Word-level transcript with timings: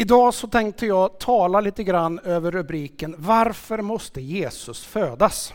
Idag 0.00 0.34
så 0.34 0.46
tänkte 0.46 0.86
jag 0.86 1.18
tala 1.18 1.60
lite 1.60 1.84
grann 1.84 2.18
över 2.18 2.50
rubriken 2.50 3.14
Varför 3.18 3.78
måste 3.82 4.20
Jesus 4.20 4.84
födas? 4.84 5.54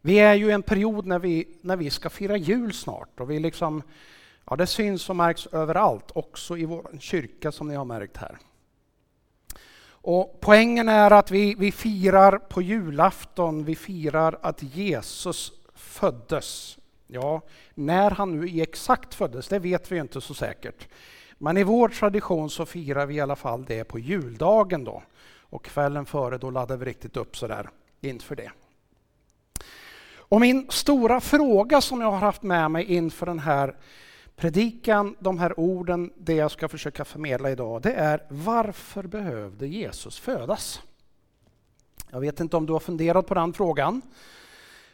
Vi 0.00 0.18
är 0.18 0.34
ju 0.34 0.48
i 0.48 0.52
en 0.52 0.62
period 0.62 1.06
när 1.06 1.18
vi, 1.18 1.48
när 1.60 1.76
vi 1.76 1.90
ska 1.90 2.10
fira 2.10 2.36
jul 2.36 2.72
snart 2.72 3.20
och 3.20 3.30
vi 3.30 3.38
liksom, 3.38 3.82
ja, 4.50 4.56
det 4.56 4.66
syns 4.66 5.10
och 5.10 5.16
märks 5.16 5.46
överallt, 5.46 6.10
också 6.14 6.56
i 6.56 6.64
vår 6.64 6.90
kyrka 7.00 7.52
som 7.52 7.68
ni 7.68 7.74
har 7.74 7.84
märkt 7.84 8.16
här. 8.16 8.38
Och 9.88 10.38
poängen 10.40 10.88
är 10.88 11.10
att 11.10 11.30
vi, 11.30 11.54
vi 11.58 11.72
firar 11.72 12.38
på 12.38 12.62
julafton, 12.62 13.64
vi 13.64 13.76
firar 13.76 14.38
att 14.42 14.62
Jesus 14.62 15.52
föddes. 15.74 16.78
Ja, 17.06 17.42
när 17.74 18.10
han 18.10 18.40
nu 18.40 18.60
exakt 18.62 19.14
föddes, 19.14 19.48
det 19.48 19.58
vet 19.58 19.92
vi 19.92 19.98
inte 19.98 20.20
så 20.20 20.34
säkert. 20.34 20.88
Men 21.38 21.56
i 21.56 21.64
vår 21.64 21.88
tradition 21.88 22.50
så 22.50 22.66
firar 22.66 23.06
vi 23.06 23.14
i 23.14 23.20
alla 23.20 23.36
fall 23.36 23.64
det 23.64 23.84
på 23.84 23.98
juldagen 23.98 24.84
då. 24.84 25.02
Och 25.40 25.64
kvällen 25.64 26.06
före 26.06 26.38
då 26.38 26.50
laddar 26.50 26.76
vi 26.76 26.84
riktigt 26.84 27.16
upp 27.16 27.36
sådär 27.36 27.68
inför 28.00 28.36
det. 28.36 28.50
Och 30.16 30.40
min 30.40 30.66
stora 30.70 31.20
fråga 31.20 31.80
som 31.80 32.00
jag 32.00 32.10
har 32.10 32.18
haft 32.18 32.42
med 32.42 32.70
mig 32.70 32.84
inför 32.84 33.26
den 33.26 33.38
här 33.38 33.76
predikan, 34.36 35.16
de 35.18 35.38
här 35.38 35.60
orden, 35.60 36.12
det 36.16 36.34
jag 36.34 36.50
ska 36.50 36.68
försöka 36.68 37.04
förmedla 37.04 37.50
idag, 37.50 37.82
det 37.82 37.92
är 37.92 38.22
varför 38.28 39.02
behövde 39.02 39.66
Jesus 39.66 40.18
födas? 40.18 40.82
Jag 42.10 42.20
vet 42.20 42.40
inte 42.40 42.56
om 42.56 42.66
du 42.66 42.72
har 42.72 42.80
funderat 42.80 43.26
på 43.26 43.34
den 43.34 43.52
frågan. 43.52 44.02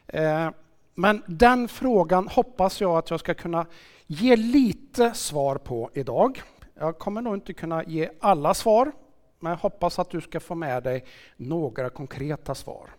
Eh, 0.06 0.50
men 0.94 1.22
den 1.26 1.68
frågan 1.68 2.28
hoppas 2.28 2.80
jag 2.80 2.96
att 2.96 3.10
jag 3.10 3.20
ska 3.20 3.34
kunna 3.34 3.66
ge 4.06 4.36
lite 4.36 5.14
svar 5.14 5.56
på 5.56 5.90
idag. 5.94 6.42
Jag 6.74 6.98
kommer 6.98 7.22
nog 7.22 7.34
inte 7.34 7.52
kunna 7.52 7.84
ge 7.84 8.10
alla 8.20 8.54
svar, 8.54 8.92
men 9.40 9.50
jag 9.50 9.58
hoppas 9.58 9.98
att 9.98 10.10
du 10.10 10.20
ska 10.20 10.40
få 10.40 10.54
med 10.54 10.82
dig 10.82 11.04
några 11.36 11.90
konkreta 11.90 12.54
svar. 12.54 12.90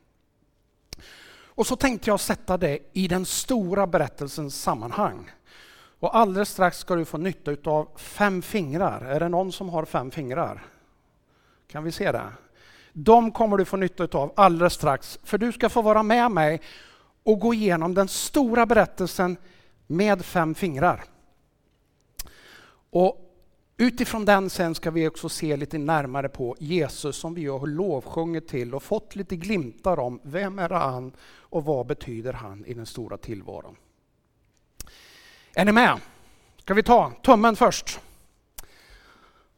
Och 1.55 1.67
så 1.67 1.75
tänkte 1.75 2.09
jag 2.09 2.19
sätta 2.19 2.57
det 2.57 2.79
i 2.93 3.07
den 3.07 3.25
stora 3.25 3.87
berättelsens 3.87 4.61
sammanhang. 4.61 5.31
Och 5.99 6.15
alldeles 6.15 6.49
strax 6.49 6.77
ska 6.77 6.95
du 6.95 7.05
få 7.05 7.17
nytta 7.17 7.71
av 7.71 7.89
fem 7.95 8.41
fingrar. 8.41 9.01
Är 9.01 9.19
det 9.19 9.29
någon 9.29 9.51
som 9.51 9.69
har 9.69 9.85
fem 9.85 10.11
fingrar? 10.11 10.65
Kan 11.67 11.83
vi 11.83 11.91
se 11.91 12.11
det? 12.11 12.27
De 12.93 13.31
kommer 13.31 13.57
du 13.57 13.65
få 13.65 13.77
nytta 13.77 14.17
av 14.17 14.33
alldeles 14.35 14.73
strax, 14.73 15.19
för 15.23 15.37
du 15.37 15.51
ska 15.51 15.69
få 15.69 15.81
vara 15.81 16.03
med 16.03 16.31
mig 16.31 16.61
och 17.25 17.39
gå 17.39 17.53
igenom 17.53 17.93
den 17.93 18.07
stora 18.07 18.65
berättelsen 18.65 19.37
med 19.87 20.25
fem 20.25 20.55
fingrar. 20.55 21.03
Och 22.89 23.21
utifrån 23.77 24.25
den 24.25 24.49
sen 24.49 24.75
ska 24.75 24.91
vi 24.91 25.07
också 25.07 25.29
se 25.29 25.57
lite 25.57 25.77
närmare 25.77 26.29
på 26.29 26.55
Jesus 26.59 27.15
som 27.17 27.33
vi 27.33 27.45
har 27.45 27.67
lovsjungit 27.67 28.47
till 28.47 28.75
och 28.75 28.83
fått 28.83 29.15
lite 29.15 29.35
glimtar 29.35 29.99
om 29.99 30.19
vem 30.23 30.59
är 30.59 30.69
han 30.69 31.11
och 31.39 31.65
vad 31.65 31.85
betyder 31.85 32.33
han 32.33 32.65
i 32.65 32.73
den 32.73 32.85
stora 32.85 33.17
tillvaron. 33.17 33.75
Är 35.53 35.65
ni 35.65 35.71
med? 35.71 35.99
Ska 36.57 36.73
vi 36.73 36.83
ta 36.83 37.11
tummen 37.23 37.55
först? 37.55 37.99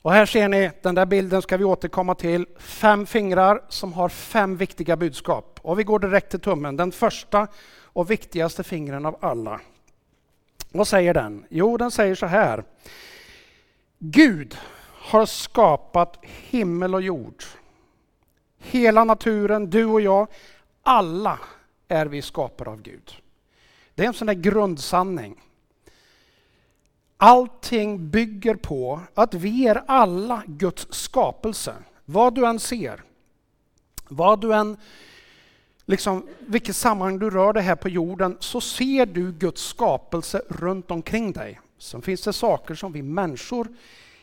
Och 0.01 0.13
här 0.13 0.25
ser 0.25 0.49
ni, 0.49 0.71
den 0.81 0.95
där 0.95 1.05
bilden 1.05 1.41
ska 1.41 1.57
vi 1.57 1.63
återkomma 1.63 2.15
till. 2.15 2.45
Fem 2.57 3.05
fingrar 3.05 3.61
som 3.69 3.93
har 3.93 4.09
fem 4.09 4.57
viktiga 4.57 4.97
budskap. 4.97 5.56
Och 5.67 5.79
vi 5.79 5.83
går 5.83 5.99
direkt 5.99 6.31
till 6.31 6.39
tummen, 6.39 6.77
den 6.77 6.91
första 6.91 7.47
och 7.83 8.11
viktigaste 8.11 8.63
fingren 8.63 9.05
av 9.05 9.17
alla. 9.21 9.61
Vad 10.71 10.87
säger 10.87 11.13
den? 11.13 11.45
Jo, 11.49 11.77
den 11.77 11.91
säger 11.91 12.15
så 12.15 12.25
här. 12.25 12.63
Gud 13.99 14.57
har 14.83 15.25
skapat 15.25 16.17
himmel 16.21 16.95
och 16.95 17.01
jord. 17.01 17.43
Hela 18.57 19.03
naturen, 19.03 19.69
du 19.69 19.85
och 19.85 20.01
jag, 20.01 20.27
alla 20.83 21.39
är 21.87 22.05
vi 22.05 22.21
skapade 22.21 22.69
av 22.69 22.81
Gud. 22.81 23.11
Det 23.95 24.03
är 24.03 24.07
en 24.07 24.13
sån 24.13 24.27
där 24.27 24.33
grundsanning. 24.33 25.43
Allting 27.17 28.09
bygger 28.09 28.55
på 28.55 29.01
att 29.13 29.33
vi 29.33 29.67
är 29.67 29.83
alla 29.87 30.43
Guds 30.45 30.87
skapelse. 30.89 31.75
Vad 32.05 32.35
du 32.35 32.45
än 32.45 32.59
ser, 32.59 33.03
vad 34.09 34.41
du 34.41 34.53
än, 34.53 34.77
liksom, 35.87 36.27
vilket 36.39 36.75
sammanhang 36.75 37.19
du 37.19 37.29
rör 37.29 37.53
dig 37.53 37.63
här 37.63 37.75
på 37.75 37.89
jorden, 37.89 38.37
så 38.39 38.61
ser 38.61 39.05
du 39.05 39.31
Guds 39.31 39.61
skapelse 39.61 40.41
runt 40.49 40.91
omkring 40.91 41.31
dig. 41.31 41.59
Sen 41.77 42.01
finns 42.01 42.21
det 42.21 42.33
saker 42.33 42.75
som 42.75 42.91
vi 42.91 43.01
människor 43.01 43.67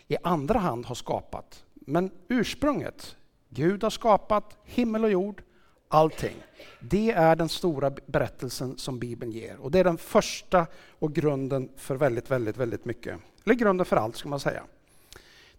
i 0.09 0.17
andra 0.23 0.59
hand 0.59 0.87
har 0.87 0.95
skapat. 0.95 1.65
Men 1.75 2.11
ursprunget, 2.29 3.17
Gud 3.49 3.83
har 3.83 3.91
skapat 3.91 4.57
himmel 4.65 5.05
och 5.05 5.11
jord, 5.11 5.43
allting. 5.89 6.37
Det 6.81 7.11
är 7.11 7.37
den 7.37 7.49
stora 7.49 7.91
berättelsen 8.07 8.79
som 8.79 8.99
Bibeln 8.99 9.33
ger. 9.33 9.57
Och 9.57 9.71
det 9.71 9.79
är 9.79 9.85
den 9.85 9.99
första 9.99 10.67
och 10.99 11.15
grunden 11.15 11.69
för 11.77 11.97
väldigt, 11.97 12.31
väldigt, 12.31 12.57
väldigt 12.57 12.85
mycket. 12.85 13.19
Eller 13.45 13.55
grunden 13.55 13.87
för 13.87 13.97
allt, 13.97 14.17
ska 14.17 14.29
man 14.29 14.41
säga. 14.41 14.63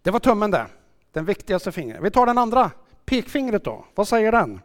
Det 0.02 0.10
var 0.10 0.20
tummen 0.20 0.50
det, 0.50 0.66
den 1.12 1.24
viktigaste 1.24 1.72
fingret. 1.72 2.00
Vi 2.02 2.10
tar 2.10 2.26
den 2.26 2.38
andra, 2.38 2.70
pekfingret 3.04 3.64
då. 3.64 3.84
Vad 3.94 4.08
säger 4.08 4.32
den? 4.32 4.60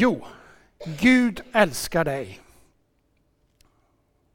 Jo, 0.00 0.26
Gud 1.00 1.40
älskar 1.52 2.04
dig. 2.04 2.40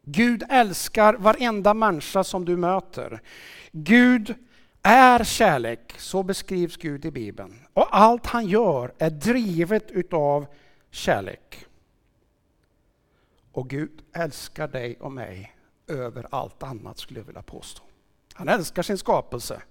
Gud 0.02 0.44
älskar 0.50 1.14
varenda 1.14 1.74
människa 1.74 2.24
som 2.24 2.46
du 2.46 2.58
möter. 2.58 3.22
Gud 3.72 4.36
är 4.82 5.24
kärlek, 5.24 5.96
så 5.98 6.24
beskrivs 6.24 6.78
Gud 6.78 7.06
i 7.06 7.12
Bibeln. 7.12 7.60
Och 7.74 7.98
allt 7.98 8.26
han 8.26 8.48
gör 8.48 8.94
är 8.98 9.10
drivet 9.10 9.92
utav 9.92 10.46
kärlek. 10.92 11.66
Och 13.52 13.70
Gud 13.70 14.02
älskar 14.14 14.68
dig 14.68 14.98
och 15.00 15.12
mig 15.12 15.56
över 15.88 16.28
allt 16.32 16.64
annat 16.64 16.98
skulle 16.98 17.20
jag 17.20 17.26
vilja 17.26 17.42
påstå. 17.42 17.84
Han 18.34 18.50
älskar 18.50 18.84
sin 18.84 18.98
skapelse. 18.98 19.62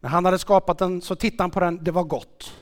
När 0.00 0.10
han 0.10 0.24
hade 0.24 0.38
skapat 0.38 0.78
den 0.78 1.02
så 1.02 1.16
tittade 1.16 1.42
han 1.42 1.50
på 1.50 1.60
den, 1.60 1.84
det 1.84 1.90
var 1.90 2.04
gott. 2.04 2.52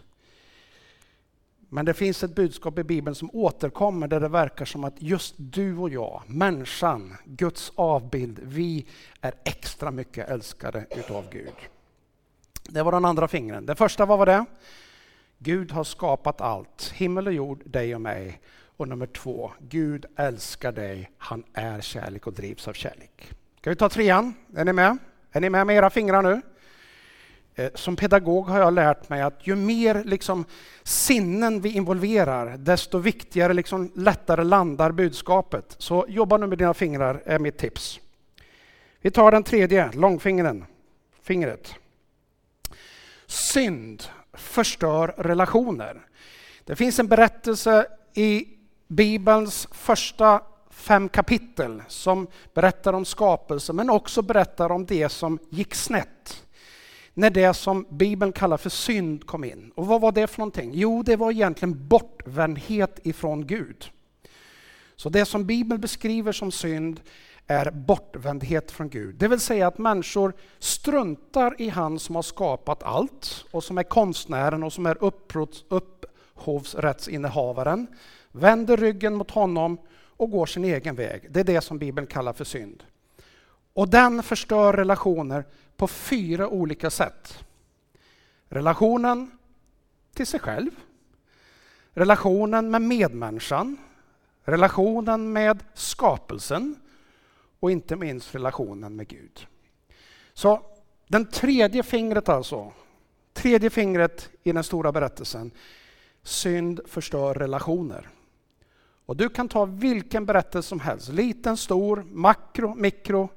Men 1.68 1.84
det 1.84 1.94
finns 1.94 2.22
ett 2.22 2.34
budskap 2.34 2.78
i 2.78 2.84
Bibeln 2.84 3.14
som 3.14 3.30
återkommer 3.32 4.08
där 4.08 4.20
det 4.20 4.28
verkar 4.28 4.64
som 4.64 4.84
att 4.84 4.94
just 4.98 5.34
du 5.36 5.76
och 5.76 5.90
jag, 5.90 6.22
människan, 6.26 7.16
Guds 7.24 7.72
avbild, 7.74 8.40
vi 8.42 8.86
är 9.20 9.34
extra 9.44 9.90
mycket 9.90 10.28
älskade 10.28 10.86
utav 10.90 11.24
Gud. 11.30 11.54
Det 12.68 12.82
var 12.82 12.92
den 12.92 13.04
andra 13.04 13.28
fingren. 13.28 13.66
Det 13.66 13.74
första, 13.74 14.06
vad 14.06 14.18
var 14.18 14.26
det? 14.26 14.44
Gud 15.38 15.72
har 15.72 15.84
skapat 15.84 16.40
allt, 16.40 16.92
himmel 16.94 17.26
och 17.26 17.32
jord, 17.32 17.62
dig 17.64 17.94
och 17.94 18.00
mig. 18.00 18.40
Och 18.76 18.88
nummer 18.88 19.06
två, 19.06 19.52
Gud 19.58 20.06
älskar 20.16 20.72
dig, 20.72 21.10
han 21.18 21.44
är 21.52 21.80
kärlek 21.80 22.26
och 22.26 22.32
drivs 22.32 22.68
av 22.68 22.72
kärlek. 22.72 23.32
Ska 23.60 23.70
vi 23.70 23.76
ta 23.76 23.88
trean? 23.88 24.34
Är 24.54 24.64
ni 24.64 24.72
med? 24.72 24.98
Är 25.32 25.40
ni 25.40 25.50
med 25.50 25.66
med 25.66 25.76
era 25.76 25.90
fingrar 25.90 26.22
nu? 26.22 26.40
Eh, 27.58 27.70
som 27.74 27.96
pedagog 27.96 28.48
har 28.48 28.60
jag 28.60 28.74
lärt 28.74 29.08
mig 29.08 29.22
att 29.22 29.46
ju 29.46 29.56
mer 29.56 30.04
liksom 30.04 30.44
sinnen 30.82 31.60
vi 31.60 31.72
involverar, 31.72 32.56
desto 32.56 32.98
viktigare, 32.98 33.54
liksom 33.54 33.92
lättare 33.94 34.44
landar 34.44 34.92
budskapet. 34.92 35.76
Så 35.78 36.06
jobba 36.08 36.36
nu 36.36 36.46
med 36.46 36.58
dina 36.58 36.74
fingrar, 36.74 37.22
är 37.24 37.38
mitt 37.38 37.58
tips. 37.58 38.00
Vi 39.00 39.10
tar 39.10 39.30
den 39.30 39.42
tredje, 39.42 39.90
långfingret. 39.92 40.56
Fingret. 41.22 41.74
Synd 43.26 44.02
förstör 44.32 45.14
relationer. 45.16 46.06
Det 46.64 46.76
finns 46.76 46.98
en 46.98 47.08
berättelse 47.08 47.86
i 48.14 48.48
Bibelns 48.88 49.68
första 49.70 50.40
fem 50.70 51.08
kapitel 51.08 51.82
som 51.88 52.26
berättar 52.54 52.92
om 52.92 53.04
skapelse 53.04 53.72
men 53.72 53.90
också 53.90 54.22
berättar 54.22 54.72
om 54.72 54.86
det 54.86 55.08
som 55.08 55.38
gick 55.50 55.74
snett 55.74 56.44
när 57.18 57.30
det 57.30 57.54
som 57.54 57.86
Bibeln 57.90 58.32
kallar 58.32 58.56
för 58.56 58.70
synd 58.70 59.26
kom 59.26 59.44
in. 59.44 59.72
Och 59.74 59.86
vad 59.86 60.00
var 60.00 60.12
det 60.12 60.26
för 60.26 60.38
någonting? 60.38 60.70
Jo, 60.74 61.02
det 61.02 61.16
var 61.16 61.30
egentligen 61.30 61.88
bortvändhet 61.88 63.06
ifrån 63.06 63.46
Gud. 63.46 63.90
Så 64.96 65.08
det 65.08 65.24
som 65.24 65.46
Bibeln 65.46 65.80
beskriver 65.80 66.32
som 66.32 66.52
synd 66.52 67.00
är 67.46 67.70
bortvändhet 67.70 68.70
från 68.70 68.88
Gud. 68.88 69.14
Det 69.14 69.28
vill 69.28 69.40
säga 69.40 69.66
att 69.66 69.78
människor 69.78 70.32
struntar 70.58 71.54
i 71.58 71.68
han 71.68 71.98
som 71.98 72.14
har 72.14 72.22
skapat 72.22 72.82
allt 72.82 73.44
och 73.50 73.64
som 73.64 73.78
är 73.78 73.82
konstnären 73.82 74.62
och 74.62 74.72
som 74.72 74.86
är 74.86 74.98
upphovsrättsinnehavaren, 75.68 77.86
vänder 78.32 78.76
ryggen 78.76 79.14
mot 79.14 79.30
honom 79.30 79.78
och 80.16 80.30
går 80.30 80.46
sin 80.46 80.64
egen 80.64 80.94
väg. 80.94 81.26
Det 81.30 81.40
är 81.40 81.44
det 81.44 81.60
som 81.60 81.78
Bibeln 81.78 82.06
kallar 82.06 82.32
för 82.32 82.44
synd. 82.44 82.82
Och 83.72 83.88
den 83.88 84.22
förstör 84.22 84.72
relationer 84.72 85.44
på 85.78 85.86
fyra 85.86 86.48
olika 86.48 86.90
sätt. 86.90 87.44
Relationen 88.48 89.30
till 90.14 90.26
sig 90.26 90.40
själv, 90.40 90.70
relationen 91.92 92.70
med 92.70 92.82
medmänniskan, 92.82 93.76
relationen 94.42 95.32
med 95.32 95.64
skapelsen 95.74 96.76
och 97.60 97.70
inte 97.70 97.96
minst 97.96 98.34
relationen 98.34 98.96
med 98.96 99.08
Gud. 99.08 99.46
Så 100.34 100.62
Den 101.06 101.26
tredje 101.26 101.82
fingret 101.82 102.28
alltså, 102.28 102.72
tredje 103.32 103.70
fingret 103.70 104.30
i 104.42 104.52
den 104.52 104.64
stora 104.64 104.92
berättelsen. 104.92 105.50
Synd 106.22 106.80
förstör 106.86 107.34
relationer. 107.34 108.08
Och 109.06 109.16
du 109.16 109.28
kan 109.28 109.48
ta 109.48 109.64
vilken 109.64 110.26
berättelse 110.26 110.68
som 110.68 110.80
helst, 110.80 111.08
liten, 111.08 111.56
stor, 111.56 112.04
makro, 112.10 112.74
mikro, 112.74 113.28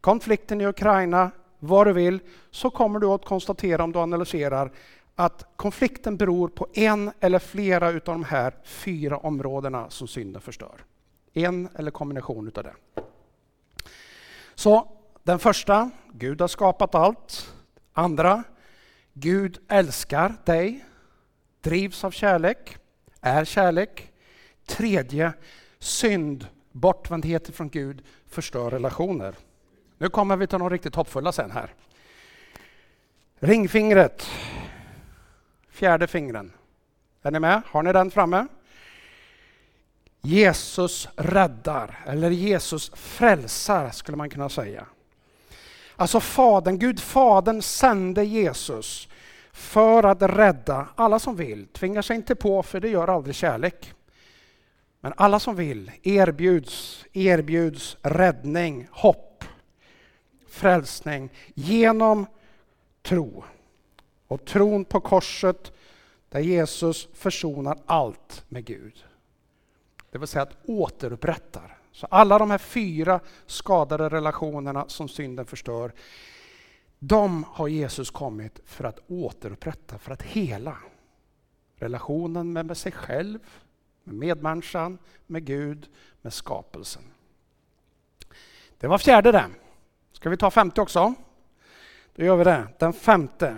konflikten 0.00 0.60
i 0.60 0.66
Ukraina, 0.66 1.30
vad 1.66 1.86
du 1.86 1.92
vill, 1.92 2.20
så 2.50 2.70
kommer 2.70 3.00
du 3.00 3.06
att 3.06 3.24
konstatera 3.24 3.84
om 3.84 3.92
du 3.92 3.98
analyserar 3.98 4.72
att 5.14 5.46
konflikten 5.56 6.16
beror 6.16 6.48
på 6.48 6.66
en 6.72 7.12
eller 7.20 7.38
flera 7.38 7.88
av 7.88 8.00
de 8.04 8.24
här 8.24 8.54
fyra 8.64 9.18
områdena 9.18 9.90
som 9.90 10.08
synden 10.08 10.42
förstör. 10.42 10.84
En 11.32 11.68
eller 11.74 11.90
kombination 11.90 12.48
utav 12.48 12.64
det. 12.64 12.74
Så 14.54 14.92
den 15.22 15.38
första, 15.38 15.90
Gud 16.12 16.40
har 16.40 16.48
skapat 16.48 16.94
allt. 16.94 17.54
Andra, 17.92 18.44
Gud 19.12 19.58
älskar 19.68 20.34
dig, 20.44 20.84
drivs 21.60 22.04
av 22.04 22.10
kärlek, 22.10 22.76
är 23.20 23.44
kärlek. 23.44 24.12
Tredje, 24.66 25.32
synd, 25.78 26.46
bortvändhet 26.72 27.56
från 27.56 27.68
Gud, 27.68 28.02
förstör 28.26 28.70
relationer. 28.70 29.34
Nu 29.98 30.08
kommer 30.08 30.36
vi 30.36 30.46
till 30.46 30.58
de 30.58 30.70
riktigt 30.70 30.94
hoppfulla 30.94 31.32
sen 31.32 31.50
här. 31.50 31.74
Ringfingret, 33.38 34.26
fjärde 35.70 36.06
fingren. 36.06 36.52
Är 37.22 37.30
ni 37.30 37.40
med? 37.40 37.62
Har 37.66 37.82
ni 37.82 37.92
den 37.92 38.10
framme? 38.10 38.46
Jesus 40.22 41.08
räddar, 41.16 41.98
eller 42.06 42.30
Jesus 42.30 42.90
frälsar 42.94 43.90
skulle 43.90 44.16
man 44.16 44.30
kunna 44.30 44.48
säga. 44.48 44.86
Alltså 45.96 46.20
Fadern, 46.20 46.78
Gud 46.78 47.00
Fadern 47.00 47.62
sände 47.62 48.24
Jesus 48.24 49.08
för 49.52 50.02
att 50.02 50.22
rädda 50.22 50.88
alla 50.94 51.18
som 51.18 51.36
vill. 51.36 51.66
Tvingar 51.66 52.02
sig 52.02 52.16
inte 52.16 52.34
på, 52.34 52.62
för 52.62 52.80
det 52.80 52.88
gör 52.88 53.08
aldrig 53.08 53.34
kärlek. 53.34 53.92
Men 55.00 55.12
alla 55.16 55.40
som 55.40 55.56
vill 55.56 55.90
erbjuds, 56.02 57.04
erbjuds 57.12 57.96
räddning, 58.02 58.88
hopp, 58.90 59.33
frälsning 60.54 61.30
genom 61.54 62.26
tro. 63.02 63.44
Och 64.26 64.44
tron 64.44 64.84
på 64.84 65.00
korset 65.00 65.72
där 66.28 66.40
Jesus 66.40 67.08
försonar 67.14 67.78
allt 67.86 68.44
med 68.48 68.64
Gud. 68.64 69.04
Det 70.10 70.18
vill 70.18 70.28
säga 70.28 70.42
att 70.42 70.56
återupprättar. 70.64 71.78
Så 71.92 72.06
alla 72.06 72.38
de 72.38 72.50
här 72.50 72.58
fyra 72.58 73.20
skadade 73.46 74.08
relationerna 74.08 74.84
som 74.88 75.08
synden 75.08 75.46
förstör, 75.46 75.92
de 76.98 77.44
har 77.44 77.68
Jesus 77.68 78.10
kommit 78.10 78.60
för 78.64 78.84
att 78.84 78.98
återupprätta, 79.06 79.98
för 79.98 80.12
att 80.12 80.22
hela. 80.22 80.76
Relationen 81.76 82.52
med 82.52 82.76
sig 82.76 82.92
själv, 82.92 83.38
med 84.04 84.14
medmänniskan, 84.14 84.98
med 85.26 85.44
Gud, 85.44 85.88
med 86.22 86.32
skapelsen. 86.32 87.02
Det 88.78 88.86
var 88.86 88.98
fjärde 88.98 89.32
det. 89.32 89.46
Ska 90.24 90.30
vi 90.30 90.36
ta 90.36 90.50
femte 90.50 90.80
också? 90.80 91.14
Då 92.14 92.24
gör 92.24 92.36
vi 92.36 92.44
det. 92.44 92.66
Den 92.78 92.92
femte. 92.92 93.56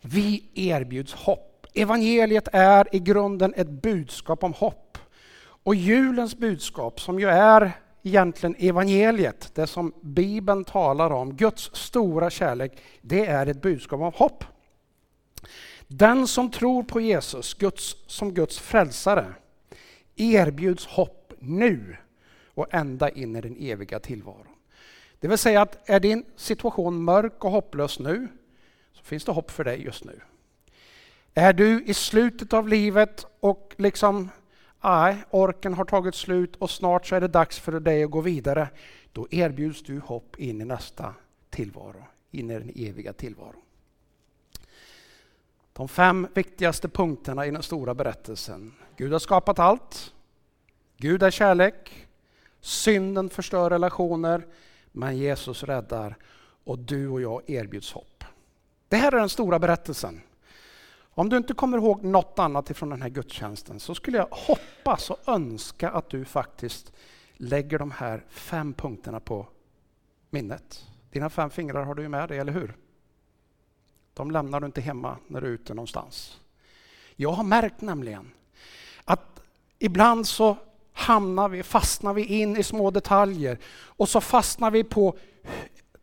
Vi 0.00 0.44
erbjuds 0.54 1.14
hopp. 1.14 1.66
Evangeliet 1.74 2.48
är 2.52 2.94
i 2.94 2.98
grunden 2.98 3.54
ett 3.56 3.68
budskap 3.68 4.44
om 4.44 4.52
hopp. 4.52 4.98
Och 5.40 5.74
julens 5.74 6.36
budskap, 6.36 7.00
som 7.00 7.20
ju 7.20 7.28
är 7.28 7.72
egentligen 8.02 8.56
evangeliet, 8.58 9.54
det 9.54 9.66
som 9.66 9.92
Bibeln 10.00 10.64
talar 10.64 11.10
om, 11.10 11.36
Guds 11.36 11.70
stora 11.74 12.30
kärlek, 12.30 12.82
det 13.00 13.26
är 13.26 13.46
ett 13.46 13.62
budskap 13.62 14.00
om 14.00 14.12
hopp. 14.14 14.44
Den 15.86 16.26
som 16.26 16.50
tror 16.50 16.82
på 16.82 17.00
Jesus 17.00 17.54
Guds, 17.54 17.96
som 18.06 18.34
Guds 18.34 18.58
frälsare 18.58 19.34
erbjuds 20.16 20.86
hopp 20.86 21.32
nu 21.38 21.96
och 22.54 22.74
ända 22.74 23.10
in 23.10 23.36
i 23.36 23.40
den 23.40 23.56
eviga 23.56 24.00
tillvaron. 24.00 24.49
Det 25.20 25.28
vill 25.28 25.38
säga 25.38 25.62
att 25.62 25.88
är 25.88 26.00
din 26.00 26.24
situation 26.36 27.04
mörk 27.04 27.44
och 27.44 27.50
hopplös 27.50 27.98
nu, 27.98 28.28
så 28.92 29.02
finns 29.02 29.24
det 29.24 29.32
hopp 29.32 29.50
för 29.50 29.64
dig 29.64 29.82
just 29.82 30.04
nu. 30.04 30.20
Är 31.34 31.52
du 31.52 31.84
i 31.84 31.94
slutet 31.94 32.52
av 32.52 32.68
livet 32.68 33.26
och 33.40 33.74
liksom, 33.78 34.28
nej, 34.80 35.16
orken 35.30 35.74
har 35.74 35.84
tagit 35.84 36.14
slut 36.14 36.56
och 36.56 36.70
snart 36.70 37.06
så 37.06 37.16
är 37.16 37.20
det 37.20 37.28
dags 37.28 37.58
för 37.58 37.80
dig 37.80 38.04
att 38.04 38.10
gå 38.10 38.20
vidare. 38.20 38.68
Då 39.12 39.26
erbjuds 39.30 39.82
du 39.82 39.98
hopp 39.98 40.36
in 40.36 40.60
i 40.60 40.64
nästa 40.64 41.14
tillvaro, 41.50 42.04
in 42.30 42.50
i 42.50 42.54
den 42.54 42.72
eviga 42.76 43.12
tillvaron. 43.12 43.62
De 45.72 45.88
fem 45.88 46.26
viktigaste 46.34 46.88
punkterna 46.88 47.46
i 47.46 47.50
den 47.50 47.62
stora 47.62 47.94
berättelsen. 47.94 48.74
Gud 48.96 49.12
har 49.12 49.18
skapat 49.18 49.58
allt. 49.58 50.14
Gud 50.96 51.22
är 51.22 51.30
kärlek. 51.30 52.06
Synden 52.60 53.30
förstör 53.30 53.70
relationer, 53.70 54.46
men 54.92 55.16
Jesus 55.16 55.62
räddar 55.62 56.16
och 56.64 56.78
du 56.78 57.08
och 57.08 57.20
jag 57.20 57.50
erbjuds 57.50 57.92
hopp. 57.92 58.24
Det 58.88 58.96
här 58.96 59.12
är 59.12 59.18
den 59.18 59.28
stora 59.28 59.58
berättelsen. 59.58 60.20
Om 61.00 61.28
du 61.28 61.36
inte 61.36 61.54
kommer 61.54 61.78
ihåg 61.78 62.04
något 62.04 62.38
annat 62.38 62.70
ifrån 62.70 62.90
den 62.90 63.02
här 63.02 63.08
gudstjänsten 63.08 63.80
så 63.80 63.94
skulle 63.94 64.18
jag 64.18 64.28
hoppas 64.30 65.10
och 65.10 65.28
önska 65.28 65.90
att 65.90 66.10
du 66.10 66.24
faktiskt 66.24 66.92
lägger 67.32 67.78
de 67.78 67.90
här 67.90 68.24
fem 68.28 68.72
punkterna 68.74 69.20
på 69.20 69.46
minnet. 70.30 70.86
Dina 71.10 71.30
fem 71.30 71.50
fingrar 71.50 71.84
har 71.84 71.94
du 71.94 72.02
ju 72.02 72.08
med 72.08 72.28
dig, 72.28 72.38
eller 72.38 72.52
hur? 72.52 72.76
De 74.14 74.30
lämnar 74.30 74.60
du 74.60 74.66
inte 74.66 74.80
hemma 74.80 75.16
när 75.26 75.40
du 75.40 75.46
är 75.46 75.50
ute 75.50 75.74
någonstans. 75.74 76.40
Jag 77.16 77.32
har 77.32 77.44
märkt 77.44 77.80
nämligen 77.80 78.30
att 79.04 79.42
ibland 79.78 80.26
så 80.26 80.56
hamnar 81.00 81.48
vi, 81.48 81.62
fastnar 81.62 82.14
vi 82.14 82.24
in 82.24 82.56
i 82.56 82.62
små 82.62 82.90
detaljer 82.90 83.58
och 83.86 84.08
så 84.08 84.20
fastnar 84.20 84.70
vi 84.70 84.84
på, 84.84 85.18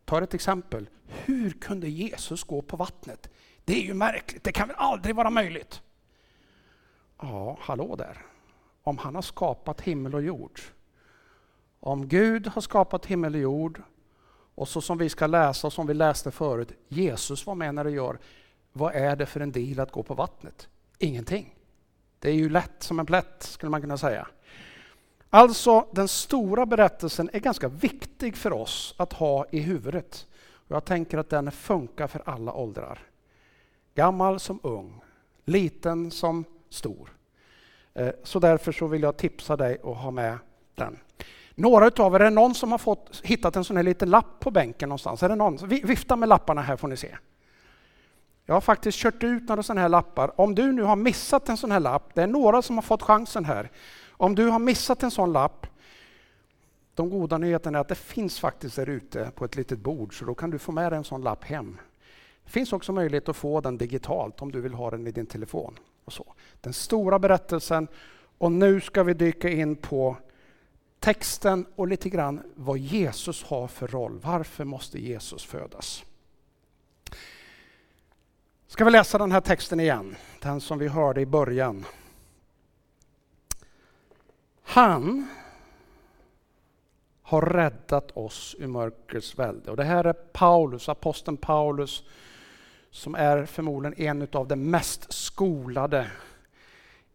ta 0.05 0.23
ett 0.23 0.33
exempel, 0.33 0.89
hur 1.07 1.51
kunde 1.51 1.89
Jesus 1.89 2.43
gå 2.43 2.61
på 2.61 2.77
vattnet? 2.77 3.29
Det 3.65 3.73
är 3.73 3.81
ju 3.81 3.93
märkligt, 3.93 4.43
det 4.43 4.51
kan 4.51 4.67
väl 4.67 4.77
aldrig 4.79 5.15
vara 5.15 5.29
möjligt? 5.29 5.81
Ja, 7.21 7.57
hallå 7.61 7.95
där. 7.95 8.25
Om 8.83 8.97
han 8.97 9.15
har 9.15 9.21
skapat 9.21 9.81
himmel 9.81 10.15
och 10.15 10.21
jord. 10.21 10.61
Om 11.79 12.07
Gud 12.07 12.47
har 12.47 12.61
skapat 12.61 13.05
himmel 13.05 13.35
och 13.35 13.41
jord 13.41 13.81
och 14.55 14.67
så 14.67 14.81
som 14.81 14.97
vi 14.97 15.09
ska 15.09 15.27
läsa 15.27 15.67
och 15.67 15.73
som 15.73 15.87
vi 15.87 15.93
läste 15.93 16.31
förut, 16.31 16.71
Jesus 16.87 17.45
var 17.45 17.55
med 17.55 17.75
när 17.75 17.83
det 17.83 17.91
gör. 17.91 18.19
Vad 18.71 18.95
är 18.95 19.15
det 19.15 19.25
för 19.25 19.39
en 19.39 19.51
deal 19.51 19.79
att 19.79 19.91
gå 19.91 20.03
på 20.03 20.13
vattnet? 20.13 20.67
Ingenting. 20.97 21.55
Det 22.19 22.29
är 22.29 22.33
ju 22.33 22.49
lätt 22.49 22.83
som 22.83 22.99
en 22.99 23.05
plätt 23.05 23.43
skulle 23.43 23.69
man 23.69 23.81
kunna 23.81 23.97
säga. 23.97 24.27
Alltså 25.29 25.87
den 25.91 26.07
stora 26.07 26.65
berättelsen 26.65 27.29
är 27.33 27.39
ganska 27.39 27.67
viktig 27.67 28.37
för 28.37 28.53
oss 28.53 28.95
att 28.97 29.13
ha 29.13 29.45
i 29.51 29.59
huvudet. 29.59 30.27
Jag 30.67 30.85
tänker 30.85 31.17
att 31.17 31.29
den 31.29 31.51
funkar 31.51 32.07
för 32.07 32.21
alla 32.25 32.53
åldrar. 32.53 32.99
Gammal 33.95 34.39
som 34.39 34.59
ung, 34.63 35.01
liten 35.45 36.11
som 36.11 36.45
stor. 36.69 37.09
Eh, 37.93 38.09
så 38.23 38.39
därför 38.39 38.71
så 38.71 38.87
vill 38.87 39.01
jag 39.01 39.17
tipsa 39.17 39.57
dig 39.57 39.77
att 39.83 39.97
ha 39.97 40.11
med 40.11 40.37
den. 40.75 40.97
Några 41.55 41.87
utav 41.87 42.15
er, 42.15 42.19
är 42.19 42.23
det 42.23 42.29
någon 42.29 42.55
som 42.55 42.71
har 42.71 42.77
fått, 42.77 43.21
hittat 43.23 43.55
en 43.55 43.63
sån 43.63 43.77
här 43.77 43.83
liten 43.83 44.09
lapp 44.09 44.39
på 44.39 44.51
bänken 44.51 44.89
någonstans? 44.89 45.23
Är 45.23 45.29
det 45.29 45.35
någon? 45.35 45.67
Vifta 45.67 46.15
med 46.15 46.29
lapparna 46.29 46.61
här 46.61 46.75
får 46.75 46.87
ni 46.87 46.97
se. 46.97 47.17
Jag 48.45 48.53
har 48.53 48.61
faktiskt 48.61 48.97
kört 48.97 49.23
ut 49.23 49.49
några 49.49 49.63
sådana 49.63 49.81
här 49.81 49.89
lappar. 49.89 50.41
Om 50.41 50.55
du 50.55 50.71
nu 50.71 50.83
har 50.83 50.95
missat 50.95 51.49
en 51.49 51.57
sån 51.57 51.71
här 51.71 51.79
lapp, 51.79 52.09
det 52.13 52.23
är 52.23 52.27
några 52.27 52.61
som 52.61 52.77
har 52.77 52.81
fått 52.81 53.01
chansen 53.01 53.45
här. 53.45 53.71
Om 54.17 54.35
du 54.35 54.47
har 54.47 54.59
missat 54.59 55.03
en 55.03 55.11
sån 55.11 55.33
lapp, 55.33 55.67
de 56.93 57.09
goda 57.09 57.37
nyheterna 57.37 57.77
är 57.77 57.81
att 57.81 57.87
det 57.87 57.95
finns 57.95 58.39
faktiskt 58.39 58.75
där 58.75 58.89
ute 58.89 59.31
på 59.35 59.45
ett 59.45 59.55
litet 59.55 59.79
bord, 59.79 60.19
så 60.19 60.25
då 60.25 60.35
kan 60.35 60.49
du 60.49 60.59
få 60.59 60.71
med 60.71 60.91
dig 60.91 60.97
en 60.97 61.03
sån 61.03 61.21
lapp 61.21 61.43
hem. 61.43 61.77
Det 62.43 62.51
finns 62.51 62.73
också 62.73 62.91
möjlighet 62.91 63.29
att 63.29 63.35
få 63.35 63.61
den 63.61 63.77
digitalt 63.77 64.41
om 64.41 64.51
du 64.51 64.61
vill 64.61 64.73
ha 64.73 64.91
den 64.91 65.07
i 65.07 65.11
din 65.11 65.25
telefon. 65.25 65.79
Och 66.05 66.13
så. 66.13 66.33
Den 66.61 66.73
stora 66.73 67.19
berättelsen. 67.19 67.87
Och 68.37 68.51
nu 68.51 68.81
ska 68.81 69.03
vi 69.03 69.13
dyka 69.13 69.49
in 69.49 69.75
på 69.75 70.17
texten 70.99 71.65
och 71.75 71.87
lite 71.87 72.09
grann 72.09 72.41
vad 72.55 72.77
Jesus 72.77 73.43
har 73.43 73.67
för 73.67 73.87
roll. 73.87 74.19
Varför 74.23 74.63
måste 74.63 74.99
Jesus 74.99 75.45
födas? 75.45 76.03
Ska 78.67 78.85
vi 78.85 78.91
läsa 78.91 79.17
den 79.17 79.31
här 79.31 79.41
texten 79.41 79.79
igen? 79.79 80.15
Den 80.41 80.61
som 80.61 80.79
vi 80.79 80.87
hörde 80.87 81.21
i 81.21 81.25
början. 81.25 81.85
Han 84.67 85.27
har 87.21 87.41
räddat 87.41 88.11
oss 88.11 88.55
ur 88.59 88.67
mörkrets 88.67 89.39
välde. 89.39 89.71
Och 89.71 89.77
det 89.77 89.83
här 89.83 90.03
är 90.03 90.13
Paulus, 90.13 90.89
aposteln 90.89 91.37
Paulus, 91.37 92.03
som 92.91 93.15
är 93.15 93.45
förmodligen 93.45 94.01
en 94.01 94.27
av 94.31 94.47
de 94.47 94.55
mest 94.55 95.13
skolade 95.13 96.11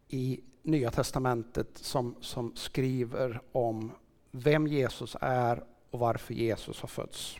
i 0.08 0.40
Nya 0.62 0.90
Testamentet 0.90 1.68
som, 1.74 2.14
som 2.20 2.52
skriver 2.56 3.40
om 3.52 3.92
vem 4.30 4.66
Jesus 4.66 5.16
är 5.20 5.64
och 5.90 5.98
varför 5.98 6.34
Jesus 6.34 6.80
har 6.80 6.88
fötts. 6.88 7.36